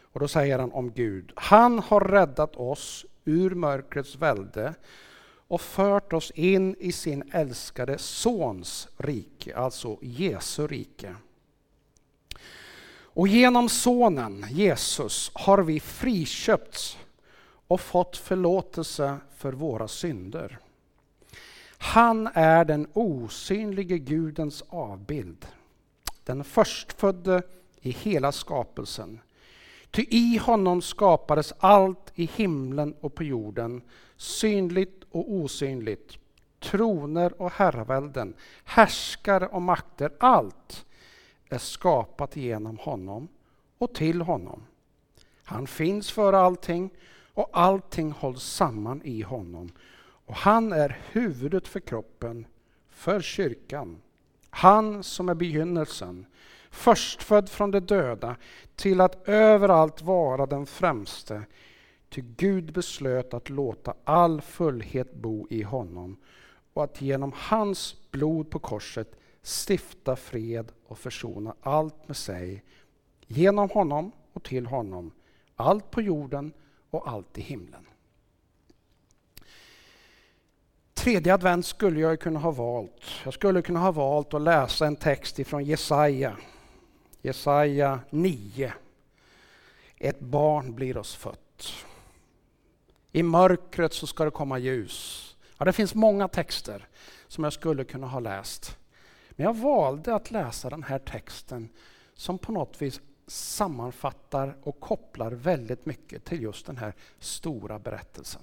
Och 0.00 0.20
då 0.20 0.28
säger 0.28 0.58
han 0.58 0.72
om 0.72 0.92
Gud. 0.92 1.32
Han 1.36 1.78
har 1.78 2.00
räddat 2.00 2.56
oss 2.56 3.06
ur 3.24 3.54
mörkrets 3.54 4.16
välde 4.16 4.74
och 5.48 5.60
fört 5.60 6.12
oss 6.12 6.30
in 6.30 6.76
i 6.78 6.92
sin 6.92 7.30
älskade 7.32 7.98
Sons 7.98 8.88
rike, 8.96 9.56
alltså 9.56 9.98
Jesu 10.02 10.66
rike. 10.66 11.16
Och 13.16 13.28
genom 13.28 13.68
Sonen, 13.68 14.46
Jesus, 14.50 15.30
har 15.34 15.62
vi 15.62 15.80
friköpts 15.80 16.98
och 17.66 17.80
fått 17.80 18.16
förlåtelse 18.16 19.16
för 19.36 19.52
våra 19.52 19.88
synder. 19.88 20.58
Han 21.78 22.28
är 22.34 22.64
den 22.64 22.86
osynlige 22.92 23.98
Gudens 23.98 24.62
avbild, 24.68 25.46
den 26.24 26.44
förstfödde 26.44 27.42
i 27.80 27.90
hela 27.90 28.32
skapelsen. 28.32 29.20
Ty 29.90 30.06
i 30.10 30.36
honom 30.36 30.82
skapades 30.82 31.52
allt 31.58 32.12
i 32.14 32.30
himlen 32.34 32.94
och 33.00 33.14
på 33.14 33.24
jorden, 33.24 33.82
synligt 34.16 35.03
och 35.14 35.32
osynligt, 35.32 36.18
troner 36.60 37.42
och 37.42 37.50
herravälden, 37.50 38.34
härskare 38.64 39.46
och 39.46 39.62
makter, 39.62 40.12
allt 40.18 40.86
är 41.48 41.58
skapat 41.58 42.36
genom 42.36 42.78
honom 42.78 43.28
och 43.78 43.94
till 43.94 44.20
honom. 44.20 44.62
Han 45.44 45.66
finns 45.66 46.10
för 46.10 46.32
allting 46.32 46.90
och 47.34 47.50
allting 47.52 48.12
hålls 48.12 48.42
samman 48.42 49.02
i 49.04 49.22
honom. 49.22 49.72
Och 50.26 50.34
han 50.34 50.72
är 50.72 50.98
huvudet 51.12 51.68
för 51.68 51.80
kroppen, 51.80 52.46
för 52.90 53.20
kyrkan. 53.20 54.02
Han 54.50 55.02
som 55.02 55.28
är 55.28 55.34
begynnelsen, 55.34 56.26
förstfödd 56.70 57.48
från 57.48 57.70
de 57.70 57.80
döda, 57.80 58.36
till 58.76 59.00
att 59.00 59.28
överallt 59.28 60.02
vara 60.02 60.46
den 60.46 60.66
främste. 60.66 61.42
Ty 62.14 62.22
Gud 62.36 62.72
beslöt 62.72 63.34
att 63.34 63.50
låta 63.50 63.94
all 64.04 64.40
fullhet 64.40 65.14
bo 65.14 65.46
i 65.50 65.62
honom 65.62 66.16
och 66.72 66.84
att 66.84 67.00
genom 67.00 67.32
hans 67.36 67.96
blod 68.10 68.50
på 68.50 68.58
korset 68.58 69.16
stifta 69.42 70.16
fred 70.16 70.72
och 70.86 70.98
försona 70.98 71.54
allt 71.60 72.08
med 72.08 72.16
sig. 72.16 72.64
Genom 73.26 73.70
honom 73.70 74.12
och 74.32 74.42
till 74.42 74.66
honom, 74.66 75.10
allt 75.56 75.90
på 75.90 76.02
jorden 76.02 76.52
och 76.90 77.08
allt 77.08 77.38
i 77.38 77.40
himlen. 77.40 77.86
Tredje 80.94 81.34
advent 81.34 81.66
skulle 81.66 82.00
jag 82.00 82.20
kunna 82.20 82.40
ha 82.40 82.50
valt. 82.50 83.02
Jag 83.24 83.34
skulle 83.34 83.62
kunna 83.62 83.80
ha 83.80 83.92
valt 83.92 84.34
att 84.34 84.42
läsa 84.42 84.86
en 84.86 84.96
text 84.96 85.38
ifrån 85.38 85.64
Jesaja. 85.64 86.36
Jesaja 87.22 88.00
9. 88.10 88.72
Ett 89.96 90.20
barn 90.20 90.74
blir 90.74 90.96
oss 90.96 91.14
fött. 91.14 91.40
I 93.16 93.22
mörkret 93.22 93.92
så 93.92 94.06
ska 94.06 94.24
det 94.24 94.30
komma 94.30 94.58
ljus. 94.58 95.36
Ja, 95.58 95.64
det 95.64 95.72
finns 95.72 95.94
många 95.94 96.28
texter 96.28 96.88
som 97.28 97.44
jag 97.44 97.52
skulle 97.52 97.84
kunna 97.84 98.06
ha 98.06 98.20
läst. 98.20 98.78
Men 99.30 99.44
jag 99.44 99.56
valde 99.56 100.14
att 100.14 100.30
läsa 100.30 100.70
den 100.70 100.82
här 100.82 100.98
texten 100.98 101.68
som 102.14 102.38
på 102.38 102.52
något 102.52 102.82
vis 102.82 103.00
sammanfattar 103.26 104.56
och 104.62 104.80
kopplar 104.80 105.30
väldigt 105.30 105.86
mycket 105.86 106.24
till 106.24 106.42
just 106.42 106.66
den 106.66 106.76
här 106.76 106.94
stora 107.18 107.78
berättelsen. 107.78 108.42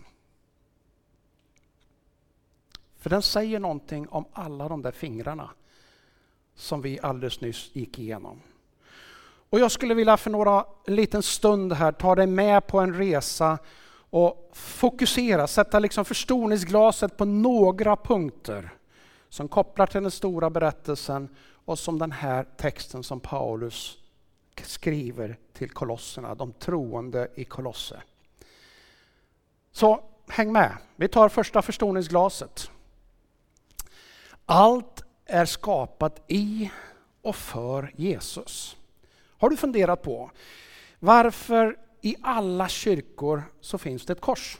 För 2.97 3.09
den 3.09 3.21
säger 3.21 3.59
någonting 3.59 4.07
om 4.07 4.25
alla 4.33 4.69
de 4.69 4.81
där 4.81 4.91
fingrarna 4.91 5.49
som 6.55 6.81
vi 6.81 6.99
alldeles 6.99 7.41
nyss 7.41 7.69
gick 7.73 7.99
igenom. 7.99 8.41
Och 9.49 9.59
jag 9.59 9.71
skulle 9.71 9.93
vilja 9.93 10.17
för 10.17 10.29
några 10.29 10.65
en 10.85 10.95
liten 10.95 11.23
stund 11.23 11.73
här 11.73 11.91
ta 11.91 12.15
dig 12.15 12.27
med 12.27 12.67
på 12.67 12.79
en 12.79 12.93
resa 12.93 13.57
och 14.11 14.49
fokusera, 14.53 15.47
sätta 15.47 15.79
liksom 15.79 16.05
förstoringsglaset 16.05 17.17
på 17.17 17.25
några 17.25 17.95
punkter 17.95 18.73
som 19.29 19.47
kopplar 19.47 19.87
till 19.87 20.01
den 20.01 20.11
stora 20.11 20.49
berättelsen 20.49 21.29
och 21.65 21.79
som 21.79 21.99
den 21.99 22.11
här 22.11 22.45
texten 22.57 23.03
som 23.03 23.19
Paulus 23.19 23.97
skriver 24.63 25.37
till 25.53 25.69
kolosserna, 25.69 26.35
de 26.35 26.53
troende 26.53 27.27
i 27.35 27.43
Kolosse. 27.43 28.01
Så 29.71 30.03
häng 30.27 30.51
med, 30.51 30.77
vi 30.95 31.07
tar 31.07 31.29
första 31.29 31.61
förstoringsglaset. 31.61 32.71
Allt 34.45 35.03
är 35.25 35.45
skapat 35.45 36.21
i 36.27 36.71
och 37.21 37.35
för 37.35 37.91
Jesus. 37.95 38.77
Har 39.37 39.49
du 39.49 39.57
funderat 39.57 40.01
på 40.01 40.31
varför 40.99 41.77
i 42.01 42.15
alla 42.21 42.67
kyrkor 42.67 43.43
så 43.61 43.77
finns 43.77 44.05
det 44.05 44.13
ett 44.13 44.21
kors? 44.21 44.57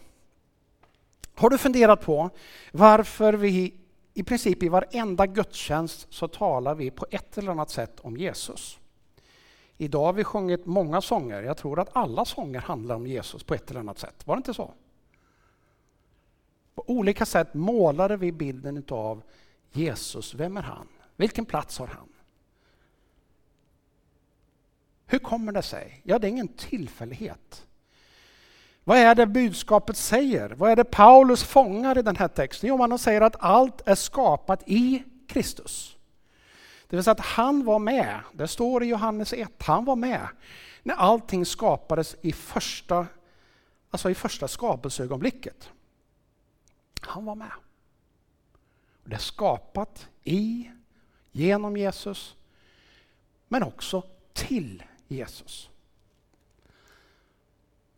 Har 1.35 1.49
du 1.49 1.57
funderat 1.57 2.01
på 2.01 2.29
varför 2.71 3.33
vi 3.33 3.73
i 4.13 4.23
princip 4.23 4.63
i 4.63 4.69
varenda 4.69 5.25
gudstjänst 5.25 6.07
så 6.09 6.27
talar 6.27 6.75
vi 6.75 6.91
på 6.91 7.05
ett 7.11 7.37
eller 7.37 7.51
annat 7.51 7.69
sätt 7.69 7.99
om 7.99 8.17
Jesus? 8.17 8.79
Idag 9.77 10.05
har 10.05 10.13
vi 10.13 10.23
sjungit 10.23 10.65
många 10.65 11.01
sånger. 11.01 11.43
Jag 11.43 11.57
tror 11.57 11.79
att 11.79 11.95
alla 11.95 12.25
sånger 12.25 12.59
handlar 12.59 12.95
om 12.95 13.07
Jesus 13.07 13.43
på 13.43 13.53
ett 13.53 13.69
eller 13.69 13.79
annat 13.79 13.99
sätt. 13.99 14.27
Var 14.27 14.35
det 14.35 14.39
inte 14.39 14.53
så? 14.53 14.73
På 16.75 16.83
olika 16.87 17.25
sätt 17.25 17.53
målade 17.53 18.17
vi 18.17 18.31
bilden 18.31 18.83
av 18.89 19.21
Jesus. 19.71 20.33
Vem 20.33 20.57
är 20.57 20.61
han? 20.61 20.87
Vilken 21.15 21.45
plats 21.45 21.79
har 21.79 21.87
han? 21.87 22.10
Hur 25.11 25.19
kommer 25.19 25.51
det 25.51 25.61
sig? 25.61 26.01
Ja, 26.03 26.19
det 26.19 26.27
är 26.27 26.29
ingen 26.29 26.47
tillfällighet. 26.47 27.65
Vad 28.83 28.97
är 28.97 29.15
det 29.15 29.25
budskapet 29.25 29.97
säger? 29.97 30.49
Vad 30.49 30.71
är 30.71 30.75
det 30.75 30.83
Paulus 30.83 31.43
fångar 31.43 31.97
i 31.97 32.01
den 32.01 32.15
här 32.15 32.27
texten? 32.27 32.69
Jo, 32.69 32.81
han 32.81 32.99
säger 32.99 33.21
att 33.21 33.35
allt 33.39 33.81
är 33.87 33.95
skapat 33.95 34.63
i 34.65 35.03
Kristus. 35.27 35.97
Det 36.87 36.95
vill 36.95 37.03
säga 37.03 37.11
att 37.11 37.19
han 37.19 37.65
var 37.65 37.79
med, 37.79 38.19
det 38.33 38.47
står 38.47 38.83
i 38.83 38.87
Johannes 38.87 39.33
1, 39.33 39.63
han 39.63 39.85
var 39.85 39.95
med 39.95 40.27
när 40.83 40.95
allting 40.95 41.45
skapades 41.45 42.15
i 42.21 42.31
första, 42.31 43.07
alltså 43.89 44.09
i 44.09 44.15
första 44.15 44.47
skapelseögonblicket. 44.47 45.69
Han 47.01 47.25
var 47.25 47.35
med. 47.35 47.51
Det 49.03 49.15
är 49.15 49.19
skapat 49.19 50.07
i, 50.23 50.71
genom 51.31 51.77
Jesus, 51.77 52.35
men 53.47 53.63
också 53.63 54.03
till 54.33 54.83
Jesus. 55.15 55.69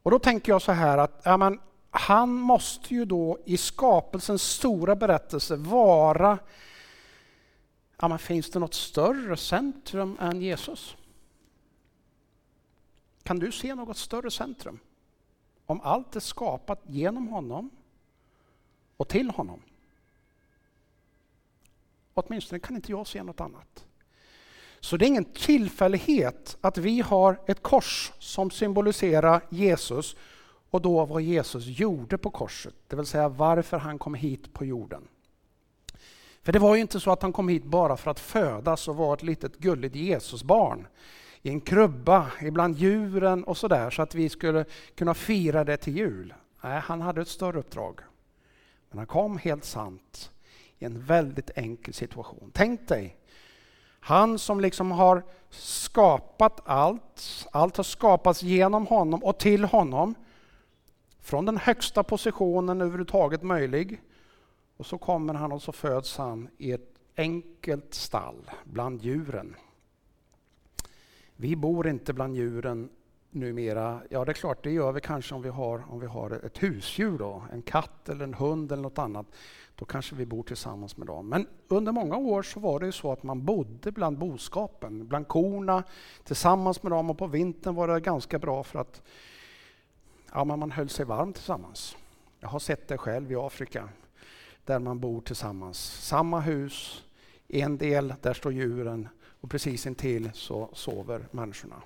Och 0.03 0.11
då 0.11 0.19
tänker 0.19 0.51
jag 0.51 0.61
så 0.61 0.71
här 0.71 0.97
att 0.97 1.21
ja, 1.23 1.37
men, 1.37 1.59
han 1.89 2.33
måste 2.33 2.93
ju 2.93 3.05
då 3.05 3.39
i 3.45 3.57
skapelsens 3.57 4.41
stora 4.41 4.95
berättelse 4.95 5.55
vara 5.55 6.39
Ja, 8.03 8.07
men 8.07 8.19
finns 8.19 8.49
det 8.49 8.59
något 8.59 8.73
större 8.73 9.37
centrum 9.37 10.17
än 10.21 10.41
Jesus? 10.41 10.97
Kan 13.23 13.39
du 13.39 13.51
se 13.51 13.75
något 13.75 13.97
större 13.97 14.31
centrum? 14.31 14.79
Om 15.65 15.81
allt 15.81 16.15
är 16.15 16.19
skapat 16.19 16.81
genom 16.87 17.27
honom 17.27 17.69
och 18.97 19.09
till 19.09 19.29
honom. 19.29 19.61
Åtminstone 22.13 22.59
kan 22.59 22.75
inte 22.75 22.91
jag 22.91 23.07
se 23.07 23.23
något 23.23 23.41
annat. 23.41 23.85
Så 24.83 24.97
det 24.97 25.05
är 25.05 25.07
ingen 25.07 25.25
tillfällighet 25.25 26.57
att 26.61 26.77
vi 26.77 27.01
har 27.01 27.39
ett 27.47 27.63
kors 27.63 28.11
som 28.19 28.51
symboliserar 28.51 29.41
Jesus 29.49 30.15
och 30.69 30.81
då 30.81 31.05
vad 31.05 31.21
Jesus 31.21 31.65
gjorde 31.65 32.17
på 32.17 32.29
korset, 32.29 32.73
det 32.87 32.95
vill 32.95 33.05
säga 33.05 33.29
varför 33.29 33.77
han 33.77 33.99
kom 33.99 34.13
hit 34.13 34.53
på 34.53 34.65
jorden. 34.65 35.07
För 36.41 36.51
det 36.51 36.59
var 36.59 36.75
ju 36.75 36.81
inte 36.81 36.99
så 36.99 37.11
att 37.11 37.21
han 37.21 37.33
kom 37.33 37.47
hit 37.47 37.63
bara 37.63 37.97
för 37.97 38.11
att 38.11 38.19
födas 38.19 38.87
och 38.87 38.95
vara 38.95 39.13
ett 39.13 39.23
litet 39.23 39.57
gulligt 39.57 39.95
Jesusbarn 39.95 40.87
i 41.41 41.49
en 41.49 41.61
krubba 41.61 42.31
ibland 42.41 42.77
djuren 42.77 43.43
och 43.43 43.57
sådär 43.57 43.89
så 43.89 44.01
att 44.01 44.15
vi 44.15 44.29
skulle 44.29 44.65
kunna 44.95 45.13
fira 45.13 45.63
det 45.63 45.77
till 45.77 45.97
jul. 45.97 46.33
Nej, 46.61 46.79
han 46.79 47.01
hade 47.01 47.21
ett 47.21 47.27
större 47.27 47.59
uppdrag. 47.59 47.99
Men 48.89 48.97
han 48.97 49.07
kom 49.07 49.37
helt 49.37 49.65
sant 49.65 50.31
i 50.79 50.85
en 50.85 51.05
väldigt 51.05 51.51
enkel 51.55 51.93
situation. 51.93 52.51
Tänk 52.53 52.87
dig, 52.87 53.17
han 54.05 54.39
som 54.39 54.59
liksom 54.59 54.91
har 54.91 55.23
skapat 55.49 56.61
allt, 56.65 57.47
allt 57.51 57.77
har 57.77 57.83
skapats 57.83 58.43
genom 58.43 58.87
honom 58.87 59.23
och 59.23 59.37
till 59.39 59.63
honom. 59.63 60.15
Från 61.21 61.45
den 61.45 61.57
högsta 61.57 62.03
positionen 62.03 62.81
överhuvudtaget 62.81 63.43
möjlig 63.43 64.01
och 64.77 64.85
så 64.85 64.97
kommer 64.97 65.33
han 65.33 65.51
och 65.51 65.61
så 65.61 65.71
föds 65.71 66.17
han 66.17 66.49
i 66.57 66.71
ett 66.71 66.99
enkelt 67.17 67.93
stall 67.93 68.51
bland 68.63 69.01
djuren. 69.01 69.55
Vi 71.35 71.55
bor 71.55 71.87
inte 71.87 72.13
bland 72.13 72.35
djuren 72.35 72.89
numera? 73.31 74.01
Ja, 74.09 74.25
det 74.25 74.31
är 74.31 74.33
klart, 74.33 74.63
det 74.63 74.71
gör 74.71 74.91
vi 74.91 75.01
kanske 75.01 75.35
om 75.35 75.41
vi 75.41 75.49
har, 75.49 75.83
om 75.89 75.99
vi 75.99 76.07
har 76.07 76.45
ett 76.45 76.63
husdjur, 76.63 77.17
då, 77.17 77.43
en 77.53 77.61
katt 77.61 78.09
eller 78.09 78.23
en 78.23 78.33
hund 78.33 78.71
eller 78.71 78.83
något 78.83 78.97
annat. 78.97 79.25
Då 79.83 79.87
kanske 79.87 80.15
vi 80.15 80.25
bor 80.25 80.43
tillsammans 80.43 80.97
med 80.97 81.07
dem. 81.07 81.29
Men 81.29 81.47
under 81.67 81.91
många 81.91 82.17
år 82.17 82.43
så 82.43 82.59
var 82.59 82.79
det 82.79 82.85
ju 82.85 82.91
så 82.91 83.11
att 83.11 83.23
man 83.23 83.45
bodde 83.45 83.91
bland 83.91 84.17
boskapen, 84.17 85.07
bland 85.07 85.27
korna, 85.27 85.83
tillsammans 86.23 86.83
med 86.83 86.91
dem 86.91 87.09
och 87.09 87.17
på 87.17 87.27
vintern 87.27 87.75
var 87.75 87.87
det 87.87 87.99
ganska 87.99 88.39
bra 88.39 88.63
för 88.63 88.79
att 88.79 89.01
ja, 90.33 90.43
man 90.43 90.71
höll 90.71 90.89
sig 90.89 91.05
varm 91.05 91.33
tillsammans. 91.33 91.97
Jag 92.39 92.49
har 92.49 92.59
sett 92.59 92.87
det 92.87 92.97
själv 92.97 93.31
i 93.31 93.35
Afrika, 93.35 93.89
där 94.65 94.79
man 94.79 94.99
bor 94.99 95.21
tillsammans. 95.21 95.79
Samma 95.79 96.39
hus, 96.39 97.03
en 97.47 97.77
del, 97.77 98.13
där 98.21 98.33
står 98.33 98.53
djuren 98.53 99.09
och 99.41 99.49
precis 99.49 99.87
intill 99.87 100.29
så 100.33 100.69
sover 100.73 101.27
människorna. 101.31 101.81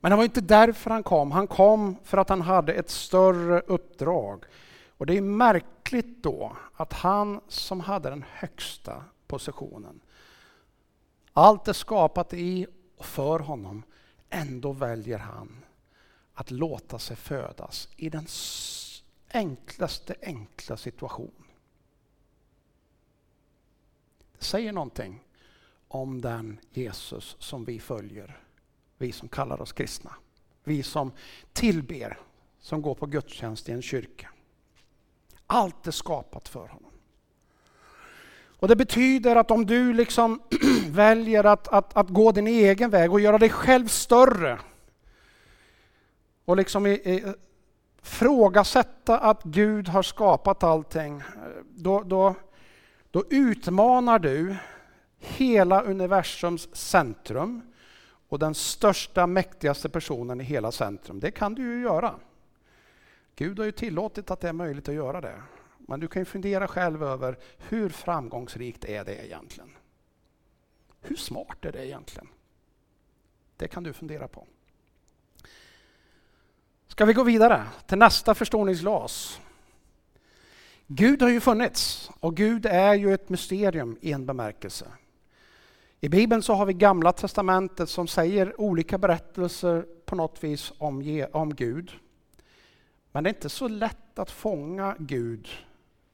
Men 0.00 0.10
det 0.10 0.16
var 0.16 0.24
inte 0.24 0.40
därför 0.40 0.90
han 0.90 1.02
kom. 1.02 1.30
Han 1.30 1.46
kom 1.46 1.96
för 2.04 2.18
att 2.18 2.28
han 2.28 2.40
hade 2.40 2.72
ett 2.72 2.90
större 2.90 3.60
uppdrag. 3.60 4.44
Och 4.96 5.06
det 5.06 5.16
är 5.16 5.20
märkligt 5.20 6.22
då 6.22 6.56
att 6.74 6.92
han 6.92 7.40
som 7.48 7.80
hade 7.80 8.10
den 8.10 8.24
högsta 8.32 9.04
positionen, 9.26 10.00
allt 11.32 11.68
är 11.68 11.72
skapat 11.72 12.34
i 12.34 12.66
och 12.96 13.06
för 13.06 13.38
honom, 13.38 13.82
ändå 14.30 14.72
väljer 14.72 15.18
han 15.18 15.64
att 16.34 16.50
låta 16.50 16.98
sig 16.98 17.16
födas 17.16 17.88
i 17.96 18.10
den 18.10 18.26
enklaste 19.32 20.14
enkla 20.22 20.76
situation. 20.76 21.44
Det 24.38 24.44
säger 24.44 24.72
någonting 24.72 25.24
om 25.88 26.20
den 26.20 26.60
Jesus 26.70 27.36
som 27.38 27.64
vi 27.64 27.80
följer, 27.80 28.40
vi 28.98 29.12
som 29.12 29.28
kallar 29.28 29.60
oss 29.60 29.72
kristna. 29.72 30.14
Vi 30.64 30.82
som 30.82 31.12
tillber, 31.52 32.18
som 32.60 32.82
går 32.82 32.94
på 32.94 33.06
gudstjänst 33.06 33.68
i 33.68 33.72
en 33.72 33.82
kyrka. 33.82 34.30
Allt 35.46 35.86
är 35.86 35.90
skapat 35.90 36.48
för 36.48 36.68
honom. 36.68 36.90
Och 38.58 38.68
Det 38.68 38.76
betyder 38.76 39.36
att 39.36 39.50
om 39.50 39.66
du 39.66 39.92
liksom 39.92 40.42
väljer 40.90 41.44
att, 41.44 41.68
att, 41.68 41.96
att 41.96 42.08
gå 42.08 42.32
din 42.32 42.46
egen 42.46 42.90
väg 42.90 43.12
och 43.12 43.20
göra 43.20 43.38
dig 43.38 43.50
själv 43.50 43.88
större 43.88 44.58
och 46.44 46.56
liksom 46.56 46.86
i, 46.86 46.90
i, 46.90 47.24
frågasätta 48.02 49.18
att 49.18 49.42
Gud 49.42 49.88
har 49.88 50.02
skapat 50.02 50.62
allting, 50.62 51.22
då, 51.74 52.02
då, 52.02 52.34
då 53.10 53.24
utmanar 53.30 54.18
du 54.18 54.56
hela 55.18 55.82
universums 55.82 56.76
centrum 56.76 57.62
och 58.28 58.38
den 58.38 58.54
största, 58.54 59.26
mäktigaste 59.26 59.88
personen 59.88 60.40
i 60.40 60.44
hela 60.44 60.72
centrum. 60.72 61.20
Det 61.20 61.30
kan 61.30 61.54
du 61.54 61.62
ju 61.62 61.82
göra. 61.82 62.14
Gud 63.36 63.58
har 63.58 63.66
ju 63.66 63.72
tillåtit 63.72 64.30
att 64.30 64.40
det 64.40 64.48
är 64.48 64.52
möjligt 64.52 64.88
att 64.88 64.94
göra 64.94 65.20
det. 65.20 65.42
Men 65.78 66.00
du 66.00 66.08
kan 66.08 66.20
ju 66.20 66.24
fundera 66.24 66.68
själv 66.68 67.02
över 67.02 67.38
hur 67.58 67.88
framgångsrikt 67.88 68.84
är 68.84 69.04
det 69.04 69.26
egentligen? 69.26 69.70
Hur 71.00 71.16
smart 71.16 71.64
är 71.64 71.72
det 71.72 71.86
egentligen? 71.86 72.28
Det 73.56 73.68
kan 73.68 73.82
du 73.82 73.92
fundera 73.92 74.28
på. 74.28 74.46
Ska 76.88 77.04
vi 77.04 77.12
gå 77.12 77.22
vidare 77.22 77.64
till 77.86 77.98
nästa 77.98 78.34
förståningsglas? 78.34 79.40
Gud 80.86 81.22
har 81.22 81.28
ju 81.28 81.40
funnits 81.40 82.10
och 82.20 82.36
Gud 82.36 82.66
är 82.66 82.94
ju 82.94 83.14
ett 83.14 83.28
mysterium 83.28 83.98
i 84.00 84.12
en 84.12 84.26
bemärkelse. 84.26 84.86
I 86.00 86.08
Bibeln 86.08 86.42
så 86.42 86.54
har 86.54 86.66
vi 86.66 86.72
Gamla 86.72 87.12
Testamentet 87.12 87.88
som 87.88 88.08
säger 88.08 88.60
olika 88.60 88.98
berättelser 88.98 89.86
på 90.04 90.16
något 90.16 90.44
vis 90.44 90.72
om, 90.78 91.26
om 91.32 91.54
Gud. 91.54 91.92
Men 93.16 93.24
det 93.24 93.30
är 93.30 93.34
inte 93.34 93.48
så 93.48 93.68
lätt 93.68 94.18
att 94.18 94.30
fånga 94.30 94.96
Gud. 94.98 95.48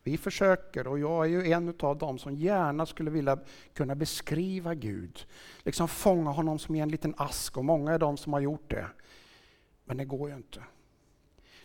Vi 0.03 0.19
försöker 0.19 0.87
och 0.87 0.99
jag 0.99 1.25
är 1.25 1.29
ju 1.29 1.53
en 1.53 1.75
av 1.81 1.99
dem 1.99 2.19
som 2.19 2.35
gärna 2.35 2.87
skulle 2.87 3.11
vilja 3.11 3.39
kunna 3.75 3.95
beskriva 3.95 4.75
Gud. 4.75 5.27
Liksom 5.63 5.89
fånga 5.89 6.31
honom 6.31 6.59
som 6.59 6.75
i 6.75 6.81
en 6.81 6.89
liten 6.89 7.15
ask 7.17 7.57
och 7.57 7.65
många 7.65 7.93
är 7.93 7.99
de 7.99 8.17
som 8.17 8.33
har 8.33 8.41
gjort 8.41 8.71
det. 8.71 8.87
Men 9.85 9.97
det 9.97 10.05
går 10.05 10.31
ju 10.31 10.37
inte. 10.37 10.61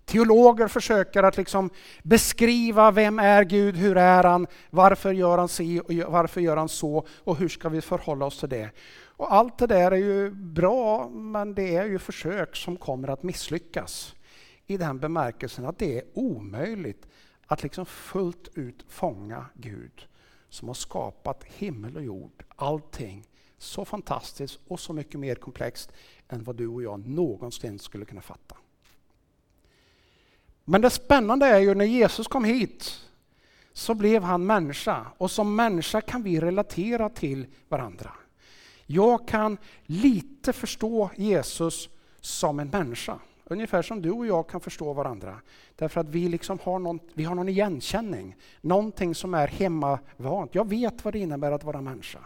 Teologer 0.06 0.68
försöker 0.68 1.24
att 1.24 1.38
liksom 1.38 1.70
beskriva 2.04 2.92
vem 2.92 3.20
är 3.20 3.44
Gud, 3.44 3.76
hur 3.76 3.98
är 3.98 4.24
han, 4.24 4.48
varför 4.70 5.12
gör 5.12 5.38
han 5.38 5.50
si 5.50 5.80
och 5.80 6.12
varför 6.12 6.42
gör 6.42 6.58
han 6.58 6.70
så 6.70 7.08
och 7.24 7.38
hur 7.38 7.50
ska 7.50 7.70
vi 7.70 7.82
förhålla 7.82 8.26
oss 8.26 8.40
till 8.40 8.50
det. 8.50 8.70
Och 9.06 9.34
allt 9.34 9.58
det 9.58 9.68
där 9.68 9.92
är 9.92 9.98
ju 9.98 10.32
bra, 10.32 11.10
men 11.10 11.56
det 11.56 11.76
är 11.76 11.86
ju 11.86 12.00
försök 12.00 12.56
som 12.56 12.78
kommer 12.78 13.08
att 13.08 13.24
misslyckas 13.24 14.14
i 14.68 14.78
den 14.78 15.00
bemärkelsen 15.00 15.66
att 15.66 15.78
det 15.78 15.98
är 15.98 16.04
omöjligt 16.14 17.08
att 17.46 17.64
liksom 17.64 17.86
fullt 17.86 18.48
ut 18.54 18.86
fånga 18.88 19.46
Gud 19.54 20.08
som 20.50 20.68
har 20.68 20.76
skapat 20.76 21.44
himmel 21.44 21.96
och 21.98 22.04
jord, 22.04 22.44
allting 22.56 23.28
så 23.58 23.86
fantastiskt 23.86 24.60
och 24.68 24.80
så 24.80 24.94
mycket 24.94 25.20
mer 25.20 25.36
komplext 25.36 25.92
än 26.30 26.44
vad 26.44 26.56
du 26.56 26.68
och 26.68 26.84
jag 26.84 27.08
någonsin 27.08 27.80
skulle 27.80 28.06
kunna 28.06 28.22
fatta. 28.22 28.56
Men 30.64 30.82
det 30.82 30.90
spännande 30.90 31.46
är 31.46 31.60
ju 31.60 31.76
när 31.76 31.86
Jesus 31.86 32.28
kom 32.28 32.44
hit 32.44 33.08
så 33.74 33.94
blev 33.94 34.24
han 34.24 34.46
människa 34.46 35.08
och 35.18 35.32
som 35.32 35.56
människa 35.56 36.02
kan 36.02 36.24
vi 36.24 36.40
relatera 36.40 37.10
till 37.10 37.48
varandra. 37.70 38.14
Jag 38.86 39.28
kan 39.28 39.58
lite 39.86 40.54
förstå 40.54 41.10
Jesus 41.16 41.90
som 42.22 42.60
en 42.60 42.70
människa. 42.70 43.20
Ungefär 43.50 43.82
som 43.82 44.02
du 44.02 44.12
och 44.12 44.28
jag 44.28 44.50
kan 44.50 44.62
förstå 44.62 44.94
varandra. 44.94 45.42
Därför 45.76 46.02
att 46.02 46.10
vi, 46.10 46.30
liksom 46.30 46.60
har, 46.64 46.80
någon, 46.80 47.00
vi 47.14 47.24
har 47.24 47.36
någon 47.36 47.50
igenkänning. 47.50 48.36
Någonting 48.62 49.16
som 49.16 49.34
är 49.34 49.48
hemmavant. 49.48 50.56
Jag 50.56 50.70
vet 50.70 51.06
vad 51.06 51.14
det 51.14 51.20
innebär 51.20 51.52
att 51.52 51.64
vara 51.64 51.82
människa. 51.82 52.20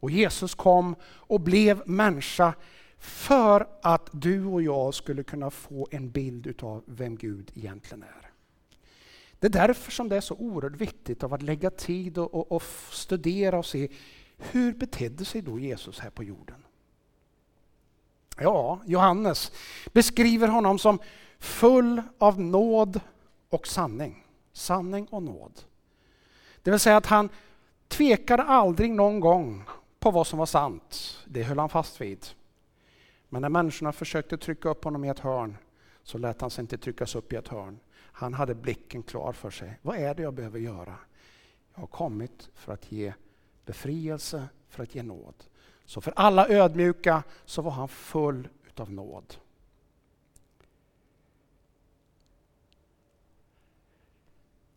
Och 0.00 0.10
Jesus 0.10 0.54
kom 0.54 0.96
och 1.04 1.40
blev 1.40 1.82
människa 1.88 2.54
för 2.98 3.66
att 3.82 4.08
du 4.12 4.44
och 4.44 4.62
jag 4.62 4.94
skulle 4.94 5.22
kunna 5.22 5.50
få 5.50 5.88
en 5.90 6.10
bild 6.10 6.62
av 6.62 6.82
vem 6.86 7.16
Gud 7.16 7.50
egentligen 7.54 8.02
är. 8.02 8.30
Det 9.38 9.46
är 9.46 9.50
därför 9.50 9.90
som 9.90 10.08
det 10.08 10.16
är 10.16 10.20
så 10.20 10.34
oerhört 10.34 10.80
viktigt 10.80 11.22
att 11.22 11.42
lägga 11.42 11.70
tid 11.70 12.18
och, 12.18 12.34
och, 12.34 12.52
och 12.52 12.62
studera 12.90 13.58
och 13.58 13.66
se 13.66 13.88
hur 14.36 14.72
betedde 14.72 15.24
sig 15.24 15.42
då 15.42 15.58
Jesus 15.58 15.98
här 15.98 16.10
på 16.10 16.24
jorden? 16.24 16.64
Ja, 18.40 18.80
Johannes 18.86 19.52
beskriver 19.92 20.48
honom 20.48 20.78
som 20.78 20.98
full 21.38 22.02
av 22.18 22.40
nåd 22.40 23.00
och 23.48 23.66
sanning. 23.66 24.24
Sanning 24.52 25.06
och 25.10 25.22
nåd. 25.22 25.60
Det 26.62 26.70
vill 26.70 26.80
säga 26.80 26.96
att 26.96 27.06
han 27.06 27.28
tvekade 27.88 28.42
aldrig 28.42 28.90
någon 28.90 29.20
gång 29.20 29.64
på 29.98 30.10
vad 30.10 30.26
som 30.26 30.38
var 30.38 30.46
sant. 30.46 31.18
Det 31.26 31.42
höll 31.42 31.58
han 31.58 31.68
fast 31.68 32.00
vid. 32.00 32.26
Men 33.28 33.42
när 33.42 33.48
människorna 33.48 33.92
försökte 33.92 34.38
trycka 34.38 34.68
upp 34.68 34.84
honom 34.84 35.04
i 35.04 35.08
ett 35.08 35.18
hörn 35.18 35.56
så 36.02 36.18
lät 36.18 36.40
han 36.40 36.50
sig 36.50 36.62
inte 36.62 36.78
tryckas 36.78 37.14
upp 37.14 37.32
i 37.32 37.36
ett 37.36 37.48
hörn. 37.48 37.80
Han 37.94 38.34
hade 38.34 38.54
blicken 38.54 39.02
klar 39.02 39.32
för 39.32 39.50
sig. 39.50 39.78
Vad 39.82 39.96
är 39.96 40.14
det 40.14 40.22
jag 40.22 40.34
behöver 40.34 40.58
göra? 40.58 40.94
Jag 41.74 41.80
har 41.80 41.86
kommit 41.86 42.48
för 42.54 42.72
att 42.72 42.92
ge 42.92 43.12
befrielse, 43.64 44.48
för 44.68 44.82
att 44.82 44.94
ge 44.94 45.02
nåd. 45.02 45.34
Så 45.88 46.00
för 46.00 46.12
alla 46.16 46.48
ödmjuka 46.48 47.22
så 47.44 47.62
var 47.62 47.70
han 47.70 47.88
full 47.88 48.48
utav 48.66 48.92
nåd. 48.92 49.34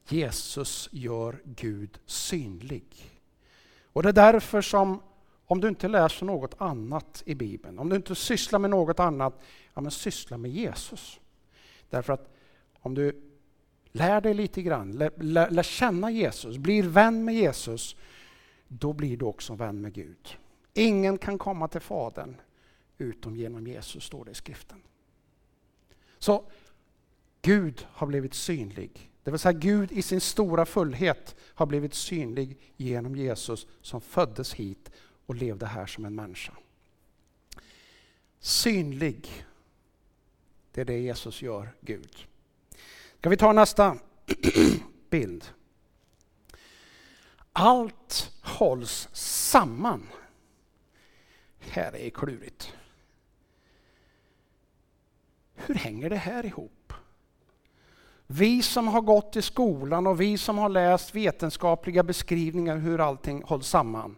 Jesus 0.07 0.89
gör 0.91 1.41
Gud 1.43 1.99
synlig. 2.05 2.85
Och 3.85 4.03
det 4.03 4.09
är 4.09 4.13
därför 4.13 4.61
som 4.61 5.01
om 5.45 5.61
du 5.61 5.67
inte 5.67 5.87
läser 5.87 6.25
något 6.25 6.53
annat 6.57 7.23
i 7.25 7.35
Bibeln, 7.35 7.79
om 7.79 7.89
du 7.89 7.95
inte 7.95 8.15
sysslar 8.15 8.59
med 8.59 8.69
något 8.69 8.99
annat, 8.99 9.41
ja 9.73 9.81
men 9.81 9.91
syssla 9.91 10.37
med 10.37 10.51
Jesus. 10.51 11.19
Därför 11.89 12.13
att 12.13 12.33
om 12.79 12.93
du 12.93 13.21
lär 13.91 14.21
dig 14.21 14.33
lite 14.33 14.61
grann, 14.61 14.91
lär, 14.91 15.11
lär, 15.17 15.49
lär 15.49 15.63
känna 15.63 16.11
Jesus, 16.11 16.57
blir 16.57 16.83
vän 16.83 17.25
med 17.25 17.35
Jesus, 17.35 17.95
då 18.67 18.93
blir 18.93 19.17
du 19.17 19.25
också 19.25 19.55
vän 19.55 19.81
med 19.81 19.93
Gud. 19.93 20.37
Ingen 20.73 21.17
kan 21.17 21.37
komma 21.37 21.67
till 21.67 21.81
Fadern 21.81 22.41
utom 22.97 23.35
genom 23.35 23.67
Jesus, 23.67 24.03
står 24.03 24.25
det 24.25 24.31
i 24.31 24.35
skriften. 24.35 24.81
Så 26.19 26.43
Gud 27.41 27.87
har 27.91 28.07
blivit 28.07 28.33
synlig. 28.33 29.11
Det 29.23 29.31
vill 29.31 29.39
säga 29.39 29.53
Gud 29.53 29.91
i 29.91 30.01
sin 30.01 30.21
stora 30.21 30.65
fullhet 30.65 31.35
har 31.39 31.65
blivit 31.65 31.93
synlig 31.93 32.57
genom 32.77 33.15
Jesus 33.15 33.67
som 33.81 34.01
föddes 34.01 34.53
hit 34.53 34.91
och 35.25 35.35
levde 35.35 35.65
här 35.65 35.85
som 35.85 36.05
en 36.05 36.15
människa. 36.15 36.53
Synlig, 38.39 39.45
det 40.71 40.81
är 40.81 40.85
det 40.85 40.99
Jesus 40.99 41.41
gör, 41.41 41.75
Gud. 41.81 42.27
Ska 43.19 43.29
vi 43.29 43.37
ta 43.37 43.53
nästa 43.53 43.97
bild? 45.09 45.45
Allt 47.53 48.31
hålls 48.41 49.09
samman 49.13 50.07
här 51.69 51.95
är 51.95 52.09
klurigt. 52.09 52.73
Hur 55.55 55.75
hänger 55.75 56.09
det 56.09 56.15
här 56.15 56.45
ihop? 56.45 56.93
Vi 58.27 58.61
som 58.61 58.87
har 58.87 59.01
gått 59.01 59.35
i 59.35 59.41
skolan 59.41 60.07
och 60.07 60.21
vi 60.21 60.37
som 60.37 60.57
har 60.57 60.69
läst 60.69 61.15
vetenskapliga 61.15 62.03
beskrivningar 62.03 62.77
hur 62.77 62.99
allting 62.99 63.43
hålls 63.43 63.67
samman. 63.67 64.15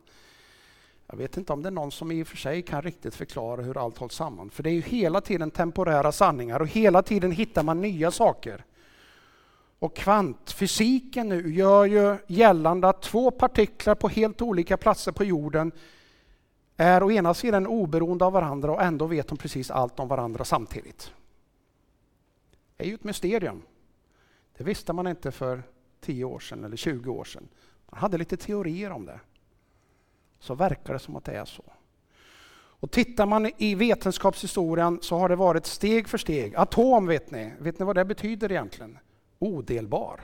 Jag 1.08 1.17
vet 1.17 1.38
inte 1.38 1.53
om 1.53 1.63
det 1.63 1.69
är 1.69 1.71
någon 1.71 1.91
som 1.91 2.12
i 2.12 2.23
och 2.23 2.27
för 2.27 2.38
sig 2.38 2.62
kan 2.62 2.82
riktigt 2.82 3.15
förklara 3.15 3.62
hur 3.62 3.77
allt 3.77 3.97
hålls 3.97 4.15
samman. 4.15 4.49
För 4.49 4.63
det 4.63 4.69
är 4.69 4.73
ju 4.73 4.82
hela 4.82 5.21
tiden 5.21 5.51
temporära 5.51 6.12
sanningar 6.12 6.60
och 6.60 6.67
hela 6.67 7.01
tiden 7.01 7.32
hittar 7.32 7.63
man 7.63 7.82
nya 7.82 8.12
saker. 8.12 8.65
Och 9.79 9.95
kvantfysiken 9.95 11.29
nu 11.29 11.53
gör 11.53 11.86
ju 11.86 12.17
gällande 12.27 12.89
att 12.89 13.01
två 13.01 13.32
partiklar 13.32 13.95
på 13.95 14.10
helt 14.10 14.41
olika 14.41 14.77
platser 14.77 15.12
på 15.12 15.23
jorden 15.23 15.71
är 16.77 17.03
å 17.03 17.12
ena 17.12 17.33
sidan 17.33 17.67
oberoende 17.67 18.25
av 18.25 18.33
varandra 18.33 18.71
och 18.71 18.81
ändå 18.81 19.05
vet 19.05 19.27
de 19.27 19.38
precis 19.38 19.71
allt 19.71 19.99
om 19.99 20.07
varandra 20.07 20.45
samtidigt. 20.45 21.13
Det 22.77 22.83
är 22.83 22.88
ju 22.88 22.95
ett 22.95 23.03
mysterium. 23.03 23.62
Det 24.57 24.63
visste 24.63 24.93
man 24.93 25.07
inte 25.07 25.31
för 25.31 25.63
10 26.01 26.25
år 26.25 26.39
sedan 26.39 26.63
eller 26.63 26.77
20 26.77 27.12
år 27.12 27.23
sedan. 27.23 27.47
Man 27.91 27.99
hade 27.99 28.17
lite 28.17 28.38
teorier 28.38 28.91
om 28.91 29.05
det. 29.05 29.19
Så 30.39 30.55
verkar 30.55 30.93
det 30.93 30.99
som 30.99 31.15
att 31.15 31.23
det 31.23 31.38
är 31.38 31.45
så. 31.45 31.63
Och 32.83 32.91
tittar 32.91 33.25
man 33.25 33.51
i 33.57 33.75
vetenskapshistorien 33.75 34.99
så 35.01 35.17
har 35.17 35.29
det 35.29 35.36
varit 35.36 35.65
steg 35.65 36.07
för 36.07 36.17
steg. 36.17 36.55
Atom 36.55 37.05
vet 37.07 37.31
ni, 37.31 37.53
vet 37.59 37.79
ni 37.79 37.86
vad 37.86 37.95
det 37.95 38.05
betyder 38.05 38.51
egentligen? 38.51 38.97
Odelbar. 39.39 40.21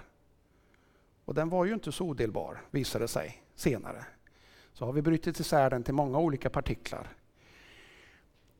Och 1.25 1.33
den 1.33 1.49
var 1.49 1.65
ju 1.65 1.73
inte 1.73 1.91
så 1.91 2.05
odelbar 2.05 2.61
visade 2.71 3.03
det 3.03 3.07
sig 3.07 3.43
senare. 3.55 4.05
Så 4.79 4.85
har 4.85 4.93
vi 4.93 5.01
brutit 5.01 5.39
isär 5.39 5.69
den 5.69 5.83
till 5.83 5.93
många 5.93 6.19
olika 6.19 6.49
partiklar. 6.49 7.07